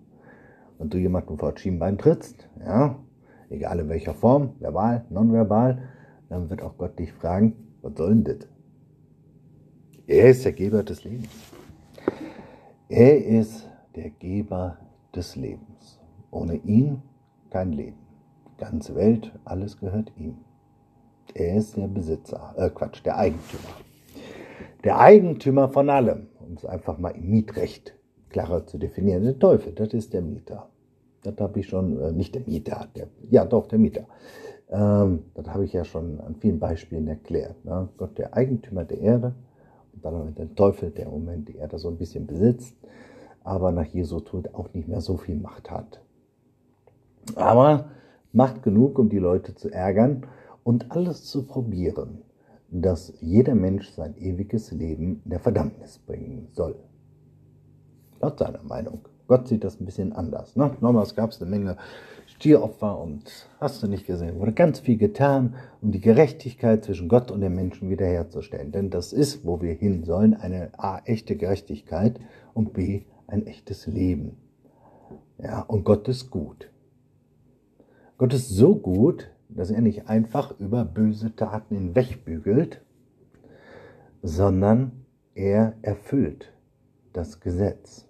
Und 0.79 0.93
du 0.93 0.98
jemanden 0.98 1.38
vor 1.38 1.51
das 1.51 1.62
Schienbein 1.62 1.98
trittst, 1.98 2.50
ja, 2.60 3.00
egal 3.50 3.79
in 3.79 3.89
welcher 3.89 4.15
Form, 4.15 4.55
verbal, 4.60 5.05
nonverbal, 5.10 5.83
dann 6.29 6.50
wird 6.50 6.63
auch 6.63 6.77
Gott 6.77 6.98
dich 6.98 7.13
fragen, 7.13 7.55
was 7.83 7.95
soll 7.95 8.15
denn 8.15 8.24
das? 8.24 8.52
Er 10.05 10.31
ist 10.31 10.43
der 10.43 10.51
Geber 10.51 10.83
des 10.83 11.05
Lebens. 11.05 11.29
Er 12.89 13.25
ist 13.25 13.69
der 13.95 14.10
Geber 14.10 14.77
des 15.15 15.38
Lebens. 15.38 15.98
Ohne 16.29 16.55
ihn 16.55 17.01
kein 17.50 17.72
Leben. 17.72 18.00
Die 18.48 18.57
ganze 18.57 18.95
Welt, 18.95 19.31
alles 19.45 19.79
gehört 19.79 20.12
ihm. 20.17 20.39
Er 21.33 21.55
ist 21.55 21.77
der 21.77 21.88
Besitzer, 21.88 22.53
äh 22.57 22.69
Quatsch, 22.69 23.01
der 23.05 23.17
Eigentümer. 23.17 23.69
Der 24.83 25.00
Eigentümer 25.00 25.69
von 25.69 25.89
allem, 25.89 26.27
um 26.39 26.55
es 26.55 26.65
einfach 26.65 26.98
mal 26.98 27.12
im 27.12 27.29
Mietrecht 27.29 27.95
klarer 28.29 28.65
zu 28.65 28.77
definieren. 28.77 29.24
Der 29.24 29.39
Teufel, 29.39 29.72
das 29.72 29.93
ist 29.93 30.13
der 30.13 30.22
Mieter. 30.22 30.69
Das 31.24 31.36
habe 31.39 31.62
ich 31.62 31.67
schon, 31.69 31.98
äh, 32.01 32.12
nicht 32.12 32.36
der 32.36 32.41
Mieter, 32.45 32.89
der, 32.93 33.07
ja 33.29 33.45
doch, 33.45 33.67
der 33.67 33.79
Mieter. 33.79 34.05
Ähm, 34.69 35.24
das 35.33 35.48
habe 35.48 35.63
ich 35.63 35.72
ja 35.72 35.86
schon 35.86 36.19
an 36.19 36.36
vielen 36.36 36.60
Beispielen 36.60 37.07
erklärt. 37.07 37.63
Ne? 37.63 37.88
Gott, 37.95 38.17
der 38.17 38.36
Eigentümer 38.36 38.83
der 38.83 39.00
Erde, 39.00 39.33
dann 40.03 40.36
der 40.36 40.53
Teufel, 40.55 40.91
der 40.91 41.10
Moment 41.10 41.48
die 41.48 41.55
Erde 41.55 41.79
so 41.79 41.89
ein 41.89 41.98
bisschen 41.98 42.27
besitzt, 42.27 42.75
aber 43.43 43.72
nach 43.72 43.86
Jesu 43.86 44.19
Tod 44.19 44.53
auch 44.53 44.74
nicht 44.74 44.88
mehr 44.88 45.01
so 45.01 45.17
viel 45.17 45.36
Macht 45.36 45.72
hat. 45.72 46.01
Aber 47.36 47.89
Macht 48.31 48.63
genug, 48.63 48.98
um 48.98 49.10
die 49.10 49.19
Leute 49.19 49.53
zu 49.53 49.69
ärgern 49.69 50.25
und 50.63 50.91
alles 50.91 51.25
zu 51.25 51.43
probieren, 51.43 52.24
dass 52.72 53.13
jeder 53.22 53.53
Mensch 53.53 53.91
sein 53.91 54.17
ewiges 54.17 54.72
Leben 54.72 55.22
der 55.24 55.39
Verdammnis 55.39 56.00
bringen 56.00 56.48
soll. 56.53 56.75
Laut 58.19 58.39
seiner 58.39 58.63
Meinung. 58.63 59.01
Gott 59.27 59.48
sieht 59.48 59.63
das 59.63 59.79
ein 59.79 59.86
bisschen 59.86 60.13
anders. 60.13 60.55
Ne? 60.55 60.75
Gab 61.15 61.29
es 61.29 61.41
eine 61.41 61.50
Menge 61.51 61.77
Stieropfer 62.35 62.99
und 62.99 63.47
hast 63.59 63.83
du 63.83 63.87
nicht 63.87 64.05
gesehen, 64.05 64.39
wurde 64.39 64.53
ganz 64.53 64.79
viel 64.79 64.97
getan, 64.97 65.55
um 65.81 65.91
die 65.91 66.01
Gerechtigkeit 66.01 66.83
zwischen 66.83 67.07
Gott 67.07 67.31
und 67.31 67.41
den 67.41 67.53
Menschen 67.53 67.89
wiederherzustellen. 67.89 68.71
Denn 68.71 68.89
das 68.89 69.13
ist, 69.13 69.45
wo 69.45 69.61
wir 69.61 69.73
hin 69.73 70.03
sollen, 70.03 70.33
eine 70.33 70.71
A, 70.77 70.99
echte 71.05 71.35
Gerechtigkeit 71.35 72.19
und 72.53 72.73
B, 72.73 73.03
ein 73.27 73.45
echtes 73.45 73.87
Leben. 73.87 74.37
Ja, 75.37 75.61
und 75.61 75.83
Gott 75.83 76.07
ist 76.07 76.31
gut. 76.31 76.69
Gott 78.17 78.33
ist 78.33 78.49
so 78.49 78.75
gut, 78.75 79.29
dass 79.49 79.69
er 79.69 79.81
nicht 79.81 80.07
einfach 80.07 80.59
über 80.59 80.85
böse 80.85 81.35
Taten 81.35 81.75
hinwegbügelt, 81.75 82.81
sondern 84.21 85.05
er 85.35 85.75
erfüllt 85.81 86.51
das 87.13 87.39
Gesetz. 87.39 88.07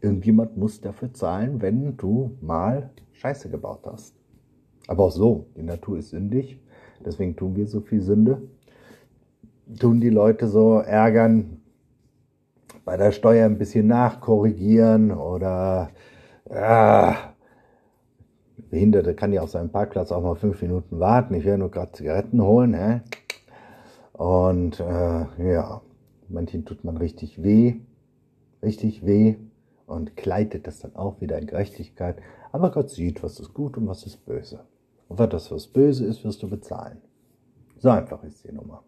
Irgendjemand 0.00 0.56
muss 0.56 0.80
dafür 0.80 1.12
zahlen, 1.12 1.60
wenn 1.60 1.96
du 1.96 2.36
mal 2.40 2.90
Scheiße 3.12 3.50
gebaut 3.50 3.80
hast. 3.84 4.14
Aber 4.86 5.04
auch 5.04 5.10
so, 5.10 5.46
die 5.56 5.62
Natur 5.62 5.98
ist 5.98 6.10
sündig, 6.10 6.60
deswegen 7.04 7.36
tun 7.36 7.56
wir 7.56 7.66
so 7.66 7.80
viel 7.80 8.00
Sünde. 8.00 8.42
Tun 9.78 10.00
die 10.00 10.08
Leute 10.08 10.48
so 10.48 10.78
ärgern, 10.78 11.60
bei 12.84 12.96
der 12.96 13.12
Steuer 13.12 13.44
ein 13.44 13.58
bisschen 13.58 13.86
nachkorrigieren 13.86 15.12
oder 15.12 15.90
ja, 16.50 17.34
Behinderte 18.70 19.14
kann 19.14 19.32
ja 19.32 19.42
auf 19.42 19.50
seinem 19.50 19.70
Parkplatz 19.70 20.10
auch 20.10 20.22
mal 20.22 20.36
fünf 20.36 20.62
Minuten 20.62 20.98
warten. 20.98 21.34
Ich 21.34 21.44
werde 21.44 21.58
nur 21.58 21.70
gerade 21.70 21.92
Zigaretten 21.92 22.42
holen. 22.42 22.74
Hä? 22.74 23.00
Und 24.12 24.80
äh, 24.80 25.52
ja, 25.52 25.82
manchen 26.28 26.64
tut 26.64 26.84
man 26.84 26.96
richtig 26.96 27.42
weh, 27.42 27.76
richtig 28.62 29.04
weh 29.04 29.36
und 29.88 30.16
kleidet 30.16 30.66
das 30.66 30.80
dann 30.80 30.94
auch 30.94 31.20
wieder 31.20 31.38
in 31.38 31.46
Gerechtigkeit. 31.46 32.20
Aber 32.52 32.70
Gott 32.70 32.90
sieht, 32.90 33.22
was 33.22 33.40
ist 33.40 33.54
gut 33.54 33.76
und 33.76 33.88
was 33.88 34.04
ist 34.04 34.24
böse. 34.24 34.60
Und 35.08 35.18
was 35.18 35.28
das, 35.30 35.50
was 35.50 35.66
böse 35.66 36.04
ist, 36.04 36.24
wirst 36.24 36.42
du 36.42 36.48
bezahlen. 36.48 36.98
So 37.78 37.90
einfach 37.90 38.22
ist 38.22 38.44
die 38.44 38.52
Nummer. 38.52 38.82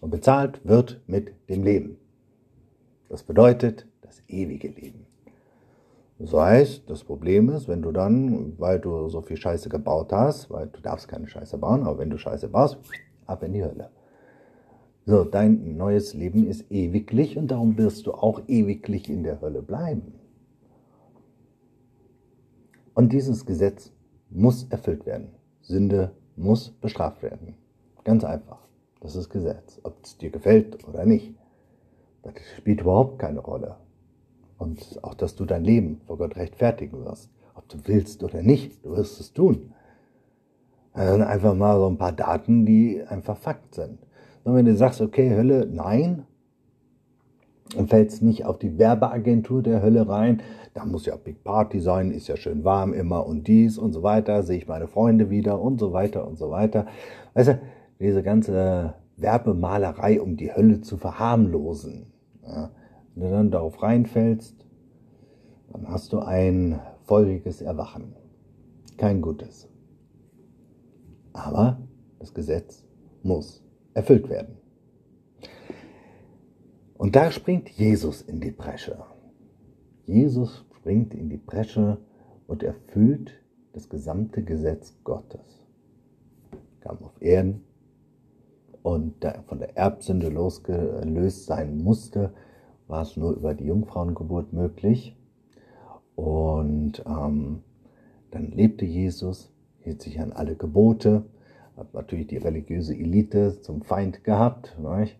Und 0.00 0.10
bezahlt 0.10 0.60
wird 0.64 1.00
mit 1.06 1.32
dem 1.48 1.62
Leben. 1.62 1.98
Das 3.08 3.22
bedeutet 3.22 3.86
das 4.02 4.22
ewige 4.28 4.68
Leben. 4.68 5.06
Das 6.18 6.32
heißt, 6.32 6.88
das 6.88 7.04
Problem 7.04 7.50
ist, 7.50 7.68
wenn 7.68 7.82
du 7.82 7.92
dann, 7.92 8.58
weil 8.58 8.80
du 8.80 9.08
so 9.10 9.20
viel 9.20 9.36
Scheiße 9.36 9.68
gebaut 9.68 10.12
hast, 10.12 10.50
weil 10.50 10.68
du 10.68 10.80
darfst 10.80 11.08
keine 11.08 11.28
Scheiße 11.28 11.58
bauen, 11.58 11.82
aber 11.82 11.98
wenn 11.98 12.10
du 12.10 12.16
Scheiße 12.16 12.48
baust, 12.48 12.78
ab 13.26 13.42
in 13.42 13.52
die 13.52 13.62
Hölle. 13.62 13.90
So, 15.04 15.24
dein 15.24 15.76
neues 15.76 16.14
Leben 16.14 16.46
ist 16.46 16.70
ewiglich 16.70 17.36
und 17.36 17.50
darum 17.50 17.76
wirst 17.76 18.06
du 18.06 18.12
auch 18.12 18.40
ewiglich 18.48 19.10
in 19.10 19.22
der 19.22 19.40
Hölle 19.40 19.62
bleiben. 19.62 20.14
Und 22.96 23.12
dieses 23.12 23.44
Gesetz 23.44 23.92
muss 24.30 24.64
erfüllt 24.70 25.04
werden. 25.04 25.28
Sünde 25.60 26.12
muss 26.34 26.70
bestraft 26.70 27.22
werden. 27.22 27.54
Ganz 28.04 28.24
einfach. 28.24 28.66
Das 29.00 29.16
ist 29.16 29.28
Gesetz. 29.28 29.78
Ob 29.82 30.02
es 30.02 30.16
dir 30.16 30.30
gefällt 30.30 30.82
oder 30.88 31.04
nicht. 31.04 31.34
Das 32.22 32.32
spielt 32.56 32.80
überhaupt 32.80 33.18
keine 33.18 33.40
Rolle. 33.40 33.76
Und 34.56 34.98
auch, 35.04 35.12
dass 35.12 35.34
du 35.34 35.44
dein 35.44 35.62
Leben 35.62 36.00
vor 36.06 36.16
Gott 36.16 36.36
rechtfertigen 36.36 37.04
wirst. 37.04 37.28
Ob 37.54 37.68
du 37.68 37.76
willst 37.84 38.24
oder 38.24 38.40
nicht, 38.40 38.82
du 38.82 38.96
wirst 38.96 39.20
es 39.20 39.34
tun. 39.34 39.74
Also 40.94 41.22
einfach 41.22 41.54
mal 41.54 41.78
so 41.78 41.88
ein 41.88 41.98
paar 41.98 42.12
Daten, 42.12 42.64
die 42.64 43.02
einfach 43.02 43.36
Fakt 43.36 43.74
sind. 43.74 43.98
Und 44.42 44.54
wenn 44.54 44.64
du 44.64 44.74
sagst, 44.74 45.02
okay, 45.02 45.36
Hölle, 45.36 45.68
nein, 45.70 46.24
fällst 47.86 48.22
nicht 48.22 48.44
auf 48.44 48.58
die 48.58 48.78
Werbeagentur 48.78 49.62
der 49.62 49.82
Hölle 49.82 50.08
rein, 50.08 50.42
da 50.74 50.84
muss 50.84 51.06
ja 51.06 51.16
Big 51.16 51.42
Party 51.42 51.80
sein, 51.80 52.10
ist 52.10 52.28
ja 52.28 52.36
schön 52.36 52.64
warm 52.64 52.92
immer 52.92 53.26
und 53.26 53.48
dies 53.48 53.78
und 53.78 53.92
so 53.92 54.02
weiter, 54.02 54.42
sehe 54.42 54.58
ich 54.58 54.68
meine 54.68 54.86
Freunde 54.86 55.30
wieder 55.30 55.60
und 55.60 55.80
so 55.80 55.92
weiter 55.92 56.26
und 56.26 56.38
so 56.38 56.50
weiter. 56.50 56.86
Weißt 57.34 57.48
du, 57.48 57.60
diese 57.98 58.22
ganze 58.22 58.94
Werbemalerei, 59.16 60.20
um 60.20 60.36
die 60.36 60.54
Hölle 60.54 60.82
zu 60.82 60.96
verharmlosen. 60.96 62.12
Ja, 62.46 62.70
wenn 63.14 63.30
du 63.30 63.36
dann 63.36 63.50
darauf 63.50 63.82
reinfällst, 63.82 64.66
dann 65.72 65.88
hast 65.88 66.12
du 66.12 66.18
ein 66.18 66.80
feuriges 67.04 67.62
Erwachen. 67.62 68.14
Kein 68.98 69.20
gutes. 69.20 69.68
Aber 71.32 71.78
das 72.18 72.34
Gesetz 72.34 72.84
muss 73.22 73.62
erfüllt 73.94 74.28
werden. 74.28 74.58
Und 76.98 77.14
da 77.14 77.30
springt 77.30 77.68
Jesus 77.68 78.22
in 78.22 78.40
die 78.40 78.50
Bresche. 78.50 78.98
Jesus 80.06 80.64
springt 80.76 81.14
in 81.14 81.28
die 81.28 81.36
Bresche 81.36 81.98
und 82.46 82.62
erfüllt 82.62 83.32
das 83.72 83.88
gesamte 83.88 84.42
Gesetz 84.42 84.94
Gottes. 85.04 85.62
Kam 86.80 86.98
auf 87.02 87.20
Erden 87.20 87.64
und 88.82 89.22
da 89.24 89.30
er 89.30 89.42
von 89.42 89.58
der 89.58 89.76
Erbsünde 89.76 90.28
losgelöst 90.28 91.46
sein 91.46 91.78
musste, 91.78 92.32
war 92.86 93.02
es 93.02 93.16
nur 93.16 93.32
über 93.32 93.52
die 93.52 93.64
Jungfrauengeburt 93.64 94.52
möglich. 94.52 95.16
Und 96.14 97.02
ähm, 97.04 97.64
dann 98.30 98.52
lebte 98.52 98.86
Jesus, 98.86 99.52
hielt 99.80 100.00
sich 100.00 100.20
an 100.20 100.32
alle 100.32 100.54
Gebote, 100.54 101.24
hat 101.76 101.92
natürlich 101.92 102.28
die 102.28 102.38
religiöse 102.38 102.94
Elite 102.94 103.60
zum 103.60 103.82
Feind 103.82 104.24
gehabt 104.24 104.78
nicht? 104.78 105.18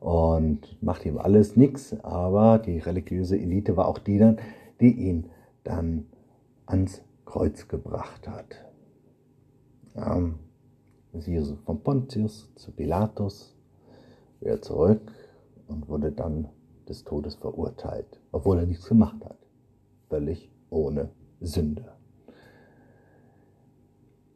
Und 0.00 0.82
macht 0.82 1.04
ihm 1.04 1.18
alles 1.18 1.56
nichts, 1.56 1.94
aber 2.02 2.58
die 2.58 2.78
religiöse 2.78 3.38
Elite 3.38 3.76
war 3.76 3.86
auch 3.86 3.98
die 3.98 4.18
dann, 4.18 4.38
die 4.80 4.92
ihn 4.92 5.26
dann 5.62 6.06
ans 6.66 7.02
Kreuz 7.26 7.68
gebracht 7.68 8.26
hat. 8.26 8.56
Ähm, 9.94 10.36
Jesus 11.12 11.58
von 11.66 11.82
Pontius 11.82 12.50
zu 12.56 12.72
Pilatus, 12.72 13.54
wieder 14.40 14.62
zurück 14.62 15.12
und 15.68 15.88
wurde 15.88 16.12
dann 16.12 16.48
des 16.88 17.04
Todes 17.04 17.34
verurteilt, 17.34 18.20
obwohl 18.32 18.58
er 18.58 18.66
nichts 18.66 18.86
gemacht 18.86 19.22
hat. 19.24 19.38
Völlig 20.08 20.50
ohne 20.70 21.10
Sünde. 21.40 21.92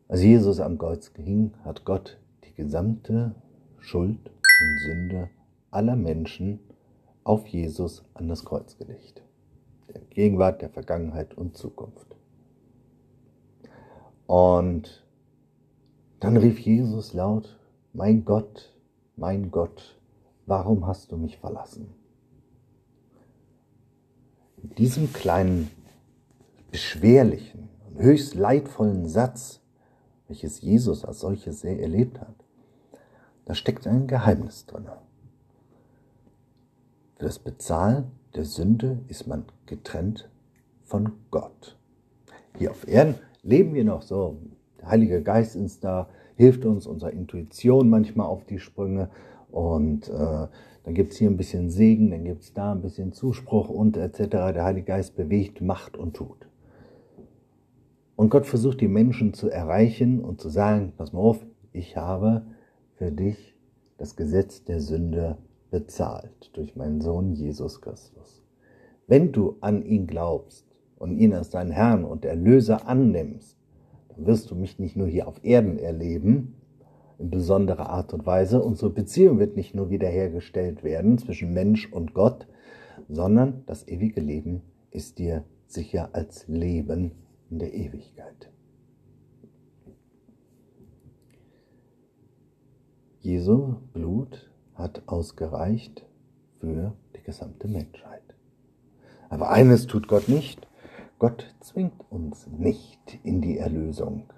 Als 0.08 0.22
Jesus 0.22 0.60
am 0.60 0.76
Kreuz 0.76 1.10
hing, 1.16 1.52
hat 1.64 1.84
Gott 1.84 2.18
die 2.44 2.54
gesamte 2.54 3.34
Schuld 3.78 4.30
und 4.60 4.78
Sünde 4.80 5.30
aller 5.74 5.96
Menschen 5.96 6.60
auf 7.24 7.46
Jesus 7.46 8.04
an 8.14 8.28
das 8.28 8.44
Kreuz 8.44 8.76
gelegt. 8.76 9.22
Der 9.92 10.00
Gegenwart, 10.02 10.62
der 10.62 10.70
Vergangenheit 10.70 11.34
und 11.34 11.56
Zukunft. 11.56 12.16
Und 14.26 15.04
dann 16.20 16.36
rief 16.36 16.58
Jesus 16.60 17.12
laut, 17.12 17.58
mein 17.92 18.24
Gott, 18.24 18.72
mein 19.16 19.50
Gott, 19.50 20.00
warum 20.46 20.86
hast 20.86 21.12
du 21.12 21.16
mich 21.16 21.38
verlassen? 21.38 21.94
In 24.62 24.70
diesem 24.70 25.12
kleinen, 25.12 25.70
beschwerlichen 26.70 27.68
und 27.86 27.98
höchst 27.98 28.34
leidvollen 28.34 29.06
Satz, 29.06 29.60
welches 30.26 30.62
Jesus 30.62 31.04
als 31.04 31.20
solches 31.20 31.60
sehr 31.60 31.78
erlebt 31.80 32.20
hat, 32.20 32.34
da 33.44 33.54
steckt 33.54 33.86
ein 33.86 34.06
Geheimnis 34.06 34.64
drin. 34.66 34.88
Für 37.16 37.26
das 37.26 37.38
Bezahlen 37.38 38.06
der 38.34 38.44
Sünde 38.44 38.98
ist 39.06 39.28
man 39.28 39.44
getrennt 39.66 40.28
von 40.82 41.12
Gott. 41.30 41.76
Hier 42.58 42.72
auf 42.72 42.88
Erden 42.88 43.14
leben 43.42 43.74
wir 43.74 43.84
noch 43.84 44.02
so. 44.02 44.38
Der 44.80 44.88
Heilige 44.88 45.22
Geist 45.22 45.54
ist 45.54 45.84
da, 45.84 46.08
hilft 46.34 46.64
uns, 46.64 46.86
unserer 46.86 47.12
Intuition 47.12 47.88
manchmal 47.88 48.26
auf 48.26 48.44
die 48.44 48.58
Sprünge. 48.58 49.10
Und 49.52 50.08
äh, 50.08 50.48
dann 50.84 50.94
gibt 50.94 51.12
es 51.12 51.18
hier 51.18 51.30
ein 51.30 51.36
bisschen 51.36 51.70
Segen, 51.70 52.10
dann 52.10 52.24
gibt 52.24 52.42
es 52.42 52.52
da 52.52 52.72
ein 52.72 52.82
bisschen 52.82 53.12
Zuspruch 53.12 53.68
und 53.68 53.96
etc. 53.96 54.28
Der 54.28 54.64
Heilige 54.64 54.86
Geist 54.86 55.14
bewegt, 55.14 55.60
macht 55.60 55.96
und 55.96 56.14
tut. 56.16 56.48
Und 58.16 58.30
Gott 58.30 58.46
versucht 58.46 58.80
die 58.80 58.88
Menschen 58.88 59.34
zu 59.34 59.48
erreichen 59.48 60.20
und 60.20 60.40
zu 60.40 60.48
sagen, 60.48 60.92
pass 60.96 61.12
mal 61.12 61.20
auf, 61.20 61.46
ich 61.72 61.96
habe 61.96 62.44
für 62.96 63.12
dich 63.12 63.56
das 63.98 64.16
Gesetz 64.16 64.64
der 64.64 64.80
Sünde 64.80 65.38
bezahlt 65.74 66.50
durch 66.52 66.76
meinen 66.76 67.00
Sohn 67.00 67.32
Jesus 67.32 67.80
Christus. 67.80 68.44
Wenn 69.08 69.32
du 69.32 69.56
an 69.60 69.84
ihn 69.84 70.06
glaubst 70.06 70.64
und 70.94 71.18
ihn 71.18 71.32
als 71.32 71.50
deinen 71.50 71.72
Herrn 71.72 72.04
und 72.04 72.24
Erlöser 72.24 72.86
annimmst, 72.86 73.58
dann 74.10 74.24
wirst 74.24 74.52
du 74.52 74.54
mich 74.54 74.78
nicht 74.78 74.94
nur 74.94 75.08
hier 75.08 75.26
auf 75.26 75.42
Erden 75.42 75.80
erleben, 75.80 76.54
in 77.18 77.28
besonderer 77.28 77.90
Art 77.90 78.14
und 78.14 78.24
Weise. 78.24 78.62
Unsere 78.62 78.90
Beziehung 78.90 79.40
wird 79.40 79.56
nicht 79.56 79.74
nur 79.74 79.90
wiederhergestellt 79.90 80.84
werden 80.84 81.18
zwischen 81.18 81.52
Mensch 81.52 81.92
und 81.92 82.14
Gott, 82.14 82.46
sondern 83.08 83.64
das 83.66 83.88
ewige 83.88 84.20
Leben 84.20 84.62
ist 84.92 85.18
dir 85.18 85.42
sicher 85.66 86.10
als 86.12 86.46
Leben 86.46 87.10
in 87.50 87.58
der 87.58 87.74
Ewigkeit. 87.74 88.52
Jesu 93.18 93.74
Blut 93.92 94.53
hat 94.74 95.02
ausgereicht 95.06 96.04
für 96.60 96.94
die 97.16 97.22
gesamte 97.22 97.68
Menschheit. 97.68 98.22
Aber 99.28 99.50
eines 99.50 99.86
tut 99.86 100.08
Gott 100.08 100.28
nicht. 100.28 100.66
Gott 101.18 101.54
zwingt 101.60 102.04
uns 102.10 102.46
nicht 102.46 103.18
in 103.22 103.40
die 103.40 103.58
Erlösung. 103.58 104.32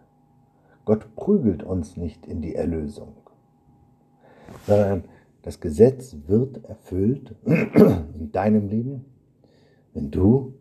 Gott 0.85 1.16
prügelt 1.16 1.62
uns 1.62 1.97
nicht 1.97 2.26
in 2.26 2.43
die 2.43 2.55
Erlösung, 2.55 3.16
sondern 4.66 5.05
das 5.43 5.61
Gesetz 5.61 6.16
wird 6.26 6.64
erfüllt 6.64 7.35
in 7.45 8.31
deinem 8.33 8.69
Leben, 8.69 9.05
wenn 9.95 10.11
du 10.11 10.55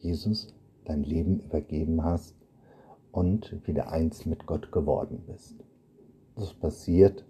Jesus 0.00 0.54
dein 0.84 1.04
Leben 1.04 1.38
übergeben 1.40 2.02
hast 2.02 2.34
und 3.12 3.66
wieder 3.66 3.92
eins 3.92 4.26
mit 4.26 4.46
Gott 4.46 4.72
geworden 4.72 5.22
bist. 5.26 5.56
Das 6.34 6.54
passiert, 6.54 7.24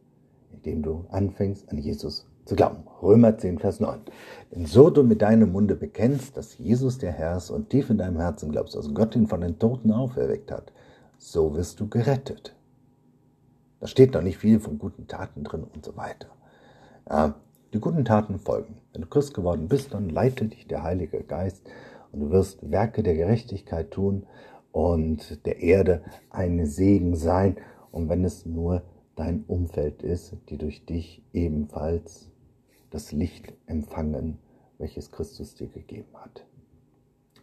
indem 0.64 0.82
du 0.82 1.04
anfängst, 1.10 1.70
an 1.70 1.78
Jesus 1.78 2.26
zu 2.44 2.56
glauben. 2.56 2.84
Römer 3.02 3.36
10, 3.38 3.58
Vers 3.58 3.80
9. 3.80 4.00
Denn 4.52 4.66
so 4.66 4.90
du 4.90 5.02
mit 5.02 5.22
deinem 5.22 5.52
Munde 5.52 5.74
bekennst, 5.74 6.36
dass 6.36 6.58
Jesus 6.58 6.98
der 6.98 7.12
Herr 7.12 7.36
ist 7.36 7.50
und 7.50 7.70
tief 7.70 7.90
in 7.90 7.98
deinem 7.98 8.18
Herzen 8.18 8.50
glaubst, 8.50 8.74
dass 8.74 8.92
Gott 8.94 9.14
ihn 9.14 9.28
von 9.28 9.40
den 9.40 9.58
Toten 9.58 9.92
auferweckt 9.92 10.50
hat, 10.50 10.72
so 11.18 11.54
wirst 11.54 11.80
du 11.80 11.88
gerettet. 11.88 12.54
Da 13.80 13.86
steht 13.86 14.14
noch 14.14 14.22
nicht 14.22 14.38
viel 14.38 14.60
von 14.60 14.78
guten 14.78 15.08
Taten 15.08 15.44
drin 15.44 15.64
und 15.64 15.84
so 15.84 15.96
weiter. 15.96 16.28
Ja, 17.08 17.34
die 17.72 17.80
guten 17.80 18.04
Taten 18.04 18.38
folgen. 18.38 18.76
Wenn 18.92 19.02
du 19.02 19.08
Christ 19.08 19.34
geworden 19.34 19.68
bist, 19.68 19.94
dann 19.94 20.08
leitet 20.08 20.52
dich 20.52 20.66
der 20.66 20.82
Heilige 20.82 21.22
Geist 21.22 21.68
und 22.12 22.20
du 22.20 22.30
wirst 22.30 22.70
Werke 22.70 23.02
der 23.02 23.14
Gerechtigkeit 23.14 23.90
tun 23.90 24.26
und 24.72 25.44
der 25.46 25.60
Erde 25.60 26.02
ein 26.30 26.66
Segen 26.66 27.16
sein. 27.16 27.56
Und 27.90 28.08
wenn 28.08 28.24
es 28.24 28.46
nur 28.46 28.82
dein 29.16 29.44
Umfeld 29.46 30.02
ist, 30.02 30.36
die 30.48 30.58
durch 30.58 30.84
dich 30.84 31.22
ebenfalls 31.32 32.30
das 32.90 33.12
Licht 33.12 33.52
empfangen, 33.66 34.38
welches 34.78 35.10
Christus 35.10 35.54
dir 35.54 35.68
gegeben 35.68 36.14
hat. 36.14 36.46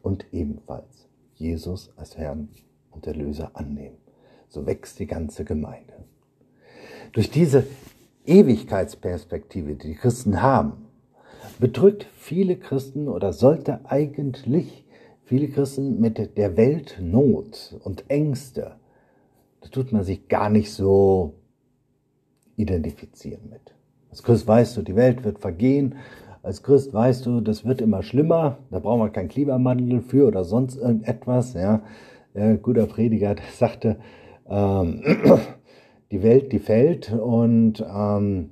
Und 0.01 0.25
ebenfalls 0.32 1.08
Jesus 1.36 1.91
als 1.95 2.17
Herrn 2.17 2.49
und 2.91 3.08
Erlöser 3.08 3.51
annehmen. 3.53 3.97
So 4.47 4.65
wächst 4.65 4.99
die 4.99 5.08
ganze 5.08 5.45
Gemeinde. 5.45 5.93
Durch 7.12 7.29
diese 7.29 7.65
Ewigkeitsperspektive, 8.25 9.75
die 9.75 9.89
die 9.89 9.95
Christen 9.95 10.41
haben, 10.41 10.86
bedrückt 11.60 12.08
viele 12.15 12.58
Christen 12.58 13.08
oder 13.08 13.34
sollte 13.34 13.86
eigentlich 13.86 14.86
viele 15.23 15.49
Christen 15.49 15.99
mit 15.99 16.38
der 16.38 16.58
Weltnot 16.58 17.79
und 17.84 18.10
Ängste, 18.10 18.75
da 19.62 19.69
tut 19.69 19.91
man 19.91 20.03
sich 20.03 20.27
gar 20.27 20.49
nicht 20.49 20.71
so 20.71 21.34
identifizieren 22.60 23.50
mit. 23.50 23.74
Als 24.10 24.24
Christ 24.24 24.48
weißt 24.48 24.78
du, 24.78 24.82
die 24.82 24.95
Welt 24.95 25.24
wird 25.24 25.39
vergehen. 25.39 25.95
Als 26.41 26.63
Christ 26.63 26.93
weißt 26.93 27.26
du, 27.26 27.41
das 27.41 27.65
wird 27.65 27.82
immer 27.82 28.04
schlimmer. 28.04 28.60
Da 28.72 28.80
brauchen 28.80 29.02
wir 29.02 29.10
keinen 29.10 29.30
Klimawandel 29.30 30.02
für 30.02 30.28
oder 30.28 30.43
sonst 30.43 30.78
irgendetwas. 30.78 31.54
Ja 31.54 31.82
guter 32.62 32.86
Prediger, 32.86 33.36
sagte, 33.56 33.98
ähm, 34.48 35.04
die 36.12 36.24
Welt, 36.24 36.52
die 36.52 36.60
fällt 36.60 37.12
und 37.12 37.86
ähm, 37.88 38.52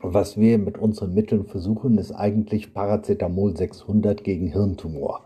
was 0.00 0.38
wir 0.38 0.58
mit 0.58 0.78
unseren 0.78 1.12
Mitteln 1.14 1.44
versuchen, 1.46 1.98
ist 1.98 2.12
eigentlich 2.12 2.72
Paracetamol 2.72 3.56
600 3.56 4.22
gegen 4.22 4.46
Hirntumor. 4.46 5.24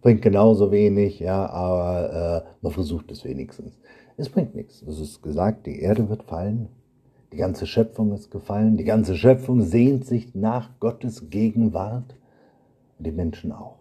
Bringt 0.00 0.22
genauso 0.22 0.72
wenig, 0.72 1.20
ja, 1.20 1.48
aber 1.48 2.44
äh, 2.44 2.50
man 2.62 2.72
versucht 2.72 3.12
es 3.12 3.24
wenigstens. 3.24 3.78
Es 4.16 4.28
bringt 4.28 4.56
nichts. 4.56 4.82
Es 4.82 4.98
ist 4.98 5.22
gesagt, 5.22 5.66
die 5.66 5.80
Erde 5.80 6.08
wird 6.08 6.24
fallen, 6.24 6.68
die 7.32 7.38
ganze 7.38 7.66
Schöpfung 7.66 8.12
ist 8.12 8.30
gefallen, 8.30 8.76
die 8.76 8.84
ganze 8.84 9.16
Schöpfung 9.16 9.62
sehnt 9.62 10.04
sich 10.04 10.34
nach 10.34 10.78
Gottes 10.80 11.30
Gegenwart 11.30 12.14
und 12.98 13.06
die 13.06 13.12
Menschen 13.12 13.52
auch. 13.52 13.78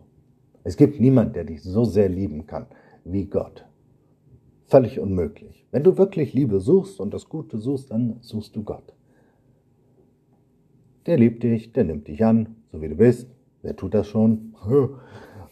Es 0.63 0.77
gibt 0.77 0.99
niemand, 0.99 1.35
der 1.35 1.43
dich 1.43 1.61
so 1.61 1.83
sehr 1.83 2.07
lieben 2.07 2.47
kann 2.47 2.67
wie 3.03 3.25
Gott. 3.25 3.65
Völlig 4.67 4.99
unmöglich. 4.99 5.65
Wenn 5.71 5.83
du 5.83 5.97
wirklich 5.97 6.33
Liebe 6.33 6.59
suchst 6.61 6.99
und 6.99 7.13
das 7.13 7.27
Gute 7.27 7.57
suchst, 7.57 7.91
dann 7.91 8.17
suchst 8.21 8.55
du 8.55 8.63
Gott. 8.63 8.93
Der 11.05 11.17
liebt 11.17 11.43
dich, 11.43 11.73
der 11.73 11.83
nimmt 11.83 12.07
dich 12.07 12.23
an, 12.23 12.55
so 12.71 12.81
wie 12.81 12.87
du 12.87 12.95
bist. 12.95 13.27
Wer 13.63 13.75
tut 13.75 13.93
das 13.93 14.07
schon? 14.07 14.55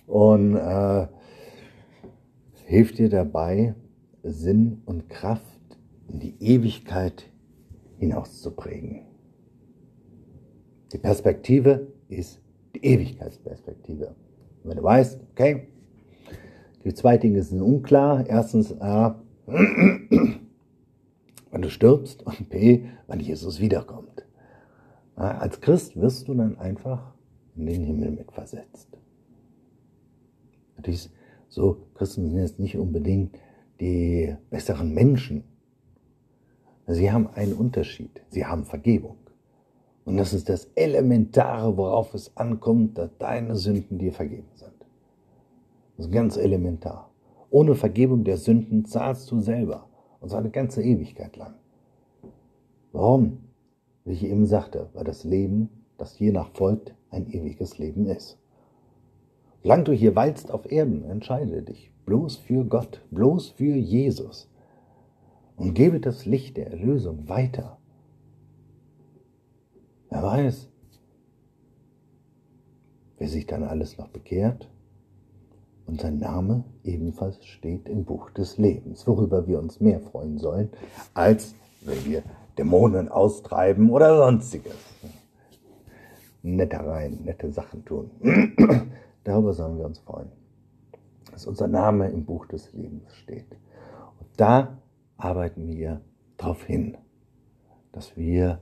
Und 0.07 0.55
äh, 0.55 1.07
hilft 2.65 2.97
dir 2.97 3.09
dabei, 3.09 3.75
Sinn 4.23 4.81
und 4.85 5.07
Kraft 5.07 5.59
in 6.07 6.19
die 6.19 6.35
Ewigkeit 6.39 7.28
hinauszuprägen. 7.99 9.01
Die 10.91 10.97
Perspektive 10.97 11.87
ist 12.07 12.41
die 12.75 12.83
Ewigkeitsperspektive. 12.83 14.15
Und 14.63 14.69
wenn 14.71 14.77
du 14.77 14.83
weißt, 14.83 15.19
okay, 15.31 15.67
die 16.83 16.93
zwei 16.93 17.17
Dinge 17.17 17.43
sind 17.43 17.61
unklar. 17.61 18.25
Erstens, 18.27 18.79
A, 18.81 19.21
wann 19.45 20.39
du 21.51 21.69
stirbst 21.69 22.25
und 22.25 22.49
B, 22.49 22.85
wann 23.07 23.19
Jesus 23.19 23.59
wiederkommt. 23.59 24.25
Als 25.15 25.59
Christ 25.59 25.99
wirst 25.99 26.27
du 26.29 26.33
dann 26.33 26.57
einfach 26.57 27.13
in 27.57 27.65
den 27.65 27.83
Himmel 27.83 28.11
mitversetzt. 28.11 28.87
Natürlich 30.77 31.09
so, 31.49 31.87
Christen 31.95 32.29
sind 32.29 32.39
jetzt 32.39 32.59
nicht 32.59 32.77
unbedingt 32.77 33.37
die 33.81 34.35
besseren 34.49 34.93
Menschen. 34.93 35.43
Sie 36.95 37.11
haben 37.11 37.27
einen 37.35 37.53
Unterschied. 37.53 38.21
Sie 38.29 38.45
haben 38.45 38.65
Vergebung. 38.65 39.17
Und 40.05 40.17
das 40.17 40.33
ist 40.33 40.49
das 40.49 40.65
Elementare, 40.73 41.77
worauf 41.77 42.15
es 42.15 42.35
ankommt, 42.35 42.97
dass 42.97 43.15
deine 43.19 43.55
Sünden 43.55 43.99
dir 43.99 44.11
vergeben 44.11 44.49
sind. 44.55 44.73
Das 45.95 46.07
ist 46.07 46.11
ganz 46.11 46.35
elementar. 46.35 47.11
Ohne 47.51 47.75
Vergebung 47.75 48.23
der 48.23 48.37
Sünden 48.37 48.85
zahlst 48.85 49.29
du 49.29 49.39
selber. 49.39 49.87
Und 50.19 50.29
zwar 50.29 50.39
eine 50.39 50.49
ganze 50.49 50.81
Ewigkeit 50.81 51.37
lang. 51.37 51.53
Warum? 52.91 53.37
Wie 54.03 54.13
ich 54.13 54.23
eben 54.23 54.47
sagte, 54.47 54.89
weil 54.93 55.03
das 55.03 55.23
Leben, 55.23 55.69
das 55.99 56.17
je 56.17 56.31
nach 56.31 56.49
folgt, 56.53 56.95
ein 57.11 57.29
ewiges 57.29 57.77
Leben 57.77 58.07
ist. 58.07 58.39
Solange 59.61 59.83
du 59.83 59.91
hier 59.91 60.15
weilst 60.15 60.49
auf 60.51 60.71
Erden, 60.71 61.03
entscheide 61.03 61.61
dich 61.61 61.91
bloß 62.07 62.37
für 62.37 62.65
Gott, 62.65 63.01
bloß 63.11 63.49
für 63.49 63.75
Jesus. 63.75 64.48
Und 65.59 65.73
gebe 65.73 65.99
das 65.99 66.25
Licht 66.25 66.57
der 66.57 66.71
Erlösung 66.71 67.27
weiter. 67.27 67.77
Wer 70.09 70.23
weiß, 70.23 70.69
wer 73.17 73.27
sich 73.27 73.45
dann 73.45 73.63
alles 73.63 73.97
noch 73.97 74.07
bekehrt 74.07 74.69
und 75.85 75.99
sein 76.01 76.17
Name 76.17 76.63
ebenfalls 76.83 77.45
steht 77.45 77.89
im 77.89 78.05
Buch 78.05 78.31
des 78.31 78.57
Lebens, 78.57 79.05
worüber 79.05 79.47
wir 79.47 79.59
uns 79.59 79.81
mehr 79.81 79.99
freuen 79.99 80.37
sollen, 80.37 80.69
als 81.13 81.53
wenn 81.81 82.05
wir 82.05 82.23
Dämonen 82.57 83.09
austreiben 83.09 83.89
oder 83.89 84.17
sonstiges. 84.17 84.75
Nettereien, 86.41 87.25
nette 87.25 87.51
Sachen 87.51 87.83
tun. 87.83 88.11
Darüber 89.25 89.53
sollen 89.53 89.77
wir 89.77 89.85
uns 89.85 89.99
freuen, 89.99 90.31
dass 91.31 91.45
unser 91.45 91.67
Name 91.67 92.09
im 92.09 92.23
Buch 92.23 92.45
des 92.45 92.71
Lebens 92.71 93.13
steht. 93.17 93.51
Und 94.19 94.29
da 94.37 94.79
arbeiten 95.19 95.67
wir 95.67 96.01
darauf 96.37 96.63
hin, 96.63 96.97
dass 97.91 98.15
wir 98.17 98.59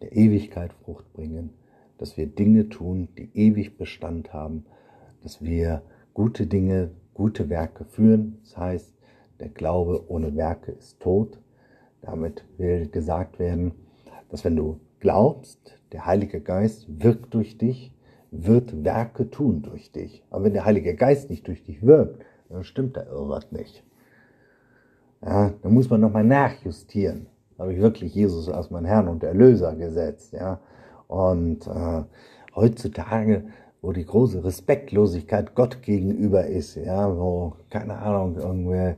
der 0.00 0.12
Ewigkeit 0.16 0.72
Frucht 0.72 1.12
bringen, 1.12 1.50
dass 1.98 2.16
wir 2.16 2.26
Dinge 2.26 2.68
tun, 2.68 3.08
die 3.16 3.30
ewig 3.34 3.76
Bestand 3.76 4.32
haben, 4.32 4.64
dass 5.22 5.42
wir 5.42 5.82
gute 6.14 6.46
Dinge, 6.46 6.90
gute 7.12 7.48
Werke 7.48 7.84
führen. 7.84 8.38
Das 8.42 8.56
heißt, 8.56 8.94
der 9.40 9.48
Glaube 9.50 10.04
ohne 10.08 10.34
Werke 10.36 10.72
ist 10.72 11.00
tot. 11.00 11.38
Damit 12.00 12.44
will 12.58 12.88
gesagt 12.88 13.38
werden, 13.38 13.72
dass 14.28 14.44
wenn 14.44 14.56
du 14.56 14.80
glaubst, 15.00 15.78
der 15.92 16.06
Heilige 16.06 16.40
Geist 16.40 16.86
wirkt 16.88 17.34
durch 17.34 17.58
dich, 17.58 17.94
wird 18.30 18.84
Werke 18.84 19.30
tun 19.30 19.62
durch 19.62 19.92
dich. 19.92 20.24
Aber 20.30 20.44
wenn 20.44 20.54
der 20.54 20.64
Heilige 20.64 20.94
Geist 20.94 21.30
nicht 21.30 21.46
durch 21.46 21.62
dich 21.62 21.82
wirkt, 21.82 22.24
dann 22.48 22.64
stimmt 22.64 22.96
da 22.96 23.04
irgendwas 23.04 23.52
nicht. 23.52 23.84
Ja, 25.24 25.52
dann 25.62 25.72
muss 25.72 25.88
man 25.88 26.00
nochmal 26.00 26.24
nachjustieren. 26.24 27.26
Da 27.56 27.62
habe 27.62 27.72
ich 27.72 27.80
wirklich 27.80 28.14
Jesus 28.14 28.48
als 28.48 28.70
mein 28.70 28.84
Herrn 28.84 29.08
und 29.08 29.22
Erlöser 29.22 29.74
gesetzt. 29.74 30.34
Ja? 30.34 30.60
Und 31.08 31.66
äh, 31.66 32.02
heutzutage, 32.54 33.46
wo 33.80 33.92
die 33.92 34.04
große 34.04 34.44
Respektlosigkeit 34.44 35.54
Gott 35.54 35.82
gegenüber 35.82 36.46
ist, 36.46 36.74
ja, 36.76 37.16
wo, 37.16 37.54
keine 37.70 37.98
Ahnung, 37.98 38.36
irgendwie 38.36 38.94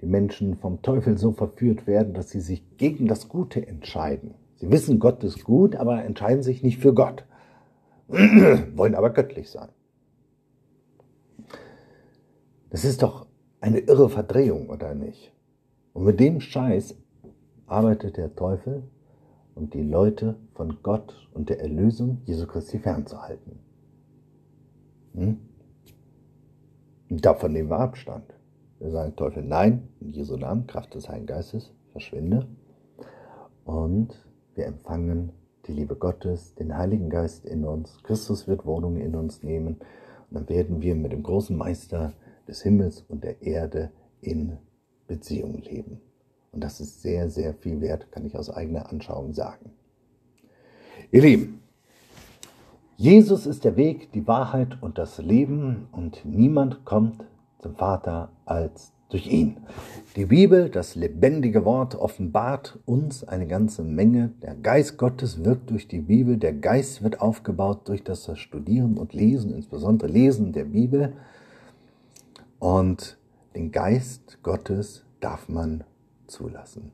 die 0.00 0.06
Menschen 0.06 0.56
vom 0.56 0.82
Teufel 0.82 1.16
so 1.18 1.32
verführt 1.32 1.86
werden, 1.86 2.14
dass 2.14 2.30
sie 2.30 2.40
sich 2.40 2.76
gegen 2.76 3.06
das 3.06 3.28
Gute 3.28 3.66
entscheiden. 3.66 4.34
Sie 4.56 4.70
wissen, 4.70 4.98
Gott 4.98 5.24
ist 5.24 5.44
gut, 5.44 5.76
aber 5.76 6.04
entscheiden 6.04 6.42
sich 6.42 6.62
nicht 6.62 6.78
für 6.78 6.94
Gott. 6.94 7.24
Wollen 8.08 8.94
aber 8.94 9.10
göttlich 9.10 9.50
sein. 9.50 9.68
Das 12.70 12.84
ist 12.84 13.02
doch 13.02 13.26
eine 13.60 13.78
irre 13.80 14.08
Verdrehung, 14.08 14.68
oder 14.68 14.94
nicht? 14.94 15.35
Und 15.96 16.04
mit 16.04 16.20
dem 16.20 16.42
Scheiß 16.42 16.94
arbeitet 17.64 18.18
der 18.18 18.36
Teufel, 18.36 18.82
um 19.54 19.70
die 19.70 19.82
Leute 19.82 20.36
von 20.52 20.82
Gott 20.82 21.14
und 21.32 21.48
der 21.48 21.60
Erlösung 21.60 22.20
Jesu 22.26 22.46
Christi 22.46 22.78
fernzuhalten. 22.78 23.60
Hm? 25.14 25.38
Davon 27.08 27.54
nehmen 27.54 27.70
wir 27.70 27.78
Abstand. 27.78 28.34
Wir 28.78 28.90
sagen 28.90 29.16
Teufel, 29.16 29.42
nein, 29.42 29.88
in 30.00 30.12
Jesu 30.12 30.36
Namen, 30.36 30.66
Kraft 30.66 30.94
des 30.94 31.08
Heiligen 31.08 31.28
Geistes, 31.28 31.72
verschwinde. 31.92 32.46
Und 33.64 34.22
wir 34.54 34.66
empfangen 34.66 35.32
die 35.66 35.72
Liebe 35.72 35.96
Gottes, 35.96 36.54
den 36.56 36.76
Heiligen 36.76 37.08
Geist 37.08 37.46
in 37.46 37.64
uns. 37.64 38.02
Christus 38.02 38.46
wird 38.46 38.66
Wohnung 38.66 38.98
in 38.98 39.14
uns 39.14 39.42
nehmen. 39.42 39.78
Und 40.28 40.34
dann 40.34 40.48
werden 40.50 40.82
wir 40.82 40.94
mit 40.94 41.12
dem 41.12 41.22
großen 41.22 41.56
Meister 41.56 42.12
des 42.46 42.60
Himmels 42.60 43.00
und 43.08 43.24
der 43.24 43.40
Erde 43.40 43.92
in 44.20 44.58
Beziehung 45.06 45.62
leben. 45.62 46.00
Und 46.52 46.64
das 46.64 46.80
ist 46.80 47.02
sehr, 47.02 47.28
sehr 47.28 47.54
viel 47.54 47.80
wert, 47.80 48.10
kann 48.12 48.24
ich 48.24 48.36
aus 48.36 48.50
eigener 48.50 48.90
Anschauung 48.90 49.34
sagen. 49.34 49.70
Ihr 51.10 51.22
Lieben, 51.22 51.62
Jesus 52.96 53.44
ist 53.44 53.64
der 53.64 53.76
Weg, 53.76 54.10
die 54.12 54.26
Wahrheit 54.26 54.82
und 54.82 54.96
das 54.96 55.18
Leben 55.18 55.86
und 55.92 56.24
niemand 56.24 56.84
kommt 56.86 57.24
zum 57.58 57.74
Vater 57.74 58.30
als 58.46 58.92
durch 59.08 59.26
ihn. 59.26 59.58
Die 60.16 60.24
Bibel, 60.24 60.68
das 60.68 60.94
lebendige 60.94 61.64
Wort, 61.64 61.94
offenbart 61.94 62.78
uns 62.86 63.22
eine 63.22 63.46
ganze 63.46 63.82
Menge. 63.82 64.32
Der 64.42 64.54
Geist 64.54 64.96
Gottes 64.96 65.44
wirkt 65.44 65.70
durch 65.70 65.88
die 65.88 66.00
Bibel. 66.00 66.38
Der 66.38 66.54
Geist 66.54 67.02
wird 67.02 67.20
aufgebaut 67.20 67.88
durch 67.88 68.02
das 68.02 68.30
Studieren 68.38 68.98
und 68.98 69.12
Lesen, 69.12 69.54
insbesondere 69.54 70.10
Lesen 70.10 70.52
der 70.52 70.64
Bibel. 70.64 71.12
Und 72.58 73.18
den 73.56 73.72
Geist 73.72 74.42
Gottes 74.42 75.06
darf 75.18 75.48
man 75.48 75.82
zulassen. 76.26 76.92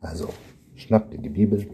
Also, 0.00 0.28
schnapp 0.74 1.10
dir 1.10 1.16
die 1.16 1.30
Bibel, 1.30 1.70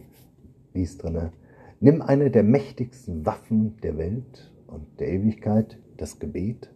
lies 0.75 0.97
drinne, 0.97 1.33
nimm 1.81 2.03
eine 2.03 2.31
der 2.31 2.45
mächtigsten 2.45 3.27
Waffen 3.27 3.79
der 3.83 3.99
Welt 3.99 4.53
und 4.69 5.01
der 5.01 5.09
Ewigkeit, 5.09 5.79
das 5.97 6.21
Gebet, 6.21 6.71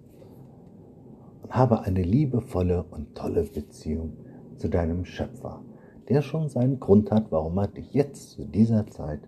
und 1.42 1.54
habe 1.54 1.82
eine 1.82 2.02
liebevolle 2.02 2.82
und 2.82 3.14
tolle 3.14 3.44
Beziehung 3.44 4.16
zu 4.56 4.68
deinem 4.68 5.04
Schöpfer, 5.04 5.62
der 6.08 6.22
schon 6.22 6.48
seinen 6.48 6.80
Grund 6.80 7.12
hat, 7.12 7.30
warum 7.30 7.56
er 7.58 7.68
dich 7.68 7.94
jetzt 7.94 8.30
zu 8.30 8.44
dieser 8.44 8.88
Zeit 8.88 9.20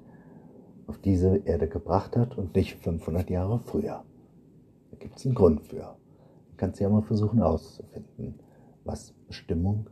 auf 0.88 0.98
diese 0.98 1.36
Erde 1.44 1.68
gebracht 1.68 2.16
hat 2.16 2.36
und 2.36 2.56
nicht 2.56 2.80
500 2.82 3.30
Jahre 3.30 3.60
früher. 3.60 4.02
Da 4.90 4.96
gibt 4.98 5.18
es 5.18 5.24
einen 5.24 5.36
Grund 5.36 5.60
für. 5.62 6.01
Kannst 6.62 6.78
ja 6.78 6.88
mal 6.88 7.02
versuchen 7.02 7.42
auszufinden, 7.42 8.38
was 8.84 9.14
Bestimmung 9.26 9.90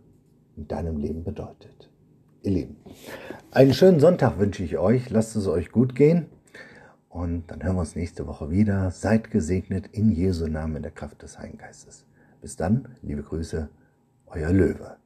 in 0.57 0.69
deinem 0.69 0.99
Leben 0.99 1.25
bedeutet. 1.25 1.91
Ihr 2.45 2.53
Lieben, 2.53 2.77
einen 3.51 3.75
schönen 3.75 3.99
Sonntag 3.99 4.39
wünsche 4.39 4.63
ich 4.63 4.79
euch. 4.79 5.11
Lasst 5.11 5.35
es 5.35 5.49
euch 5.49 5.73
gut 5.73 5.97
gehen. 5.97 6.27
Und 7.09 7.51
dann 7.51 7.65
hören 7.65 7.75
wir 7.75 7.81
uns 7.81 7.97
nächste 7.97 8.29
Woche 8.29 8.53
wieder. 8.53 8.93
Seid 8.93 9.33
gesegnet 9.33 9.89
in 9.89 10.13
Jesu 10.13 10.47
Namen 10.47 10.77
in 10.77 10.83
der 10.85 10.93
Kraft 10.93 11.23
des 11.23 11.41
Heiligen 11.41 11.59
Geistes. 11.59 12.07
Bis 12.41 12.55
dann, 12.55 12.87
liebe 13.03 13.25
Grüße, 13.25 13.69
euer 14.29 14.53
Löwe. 14.53 15.00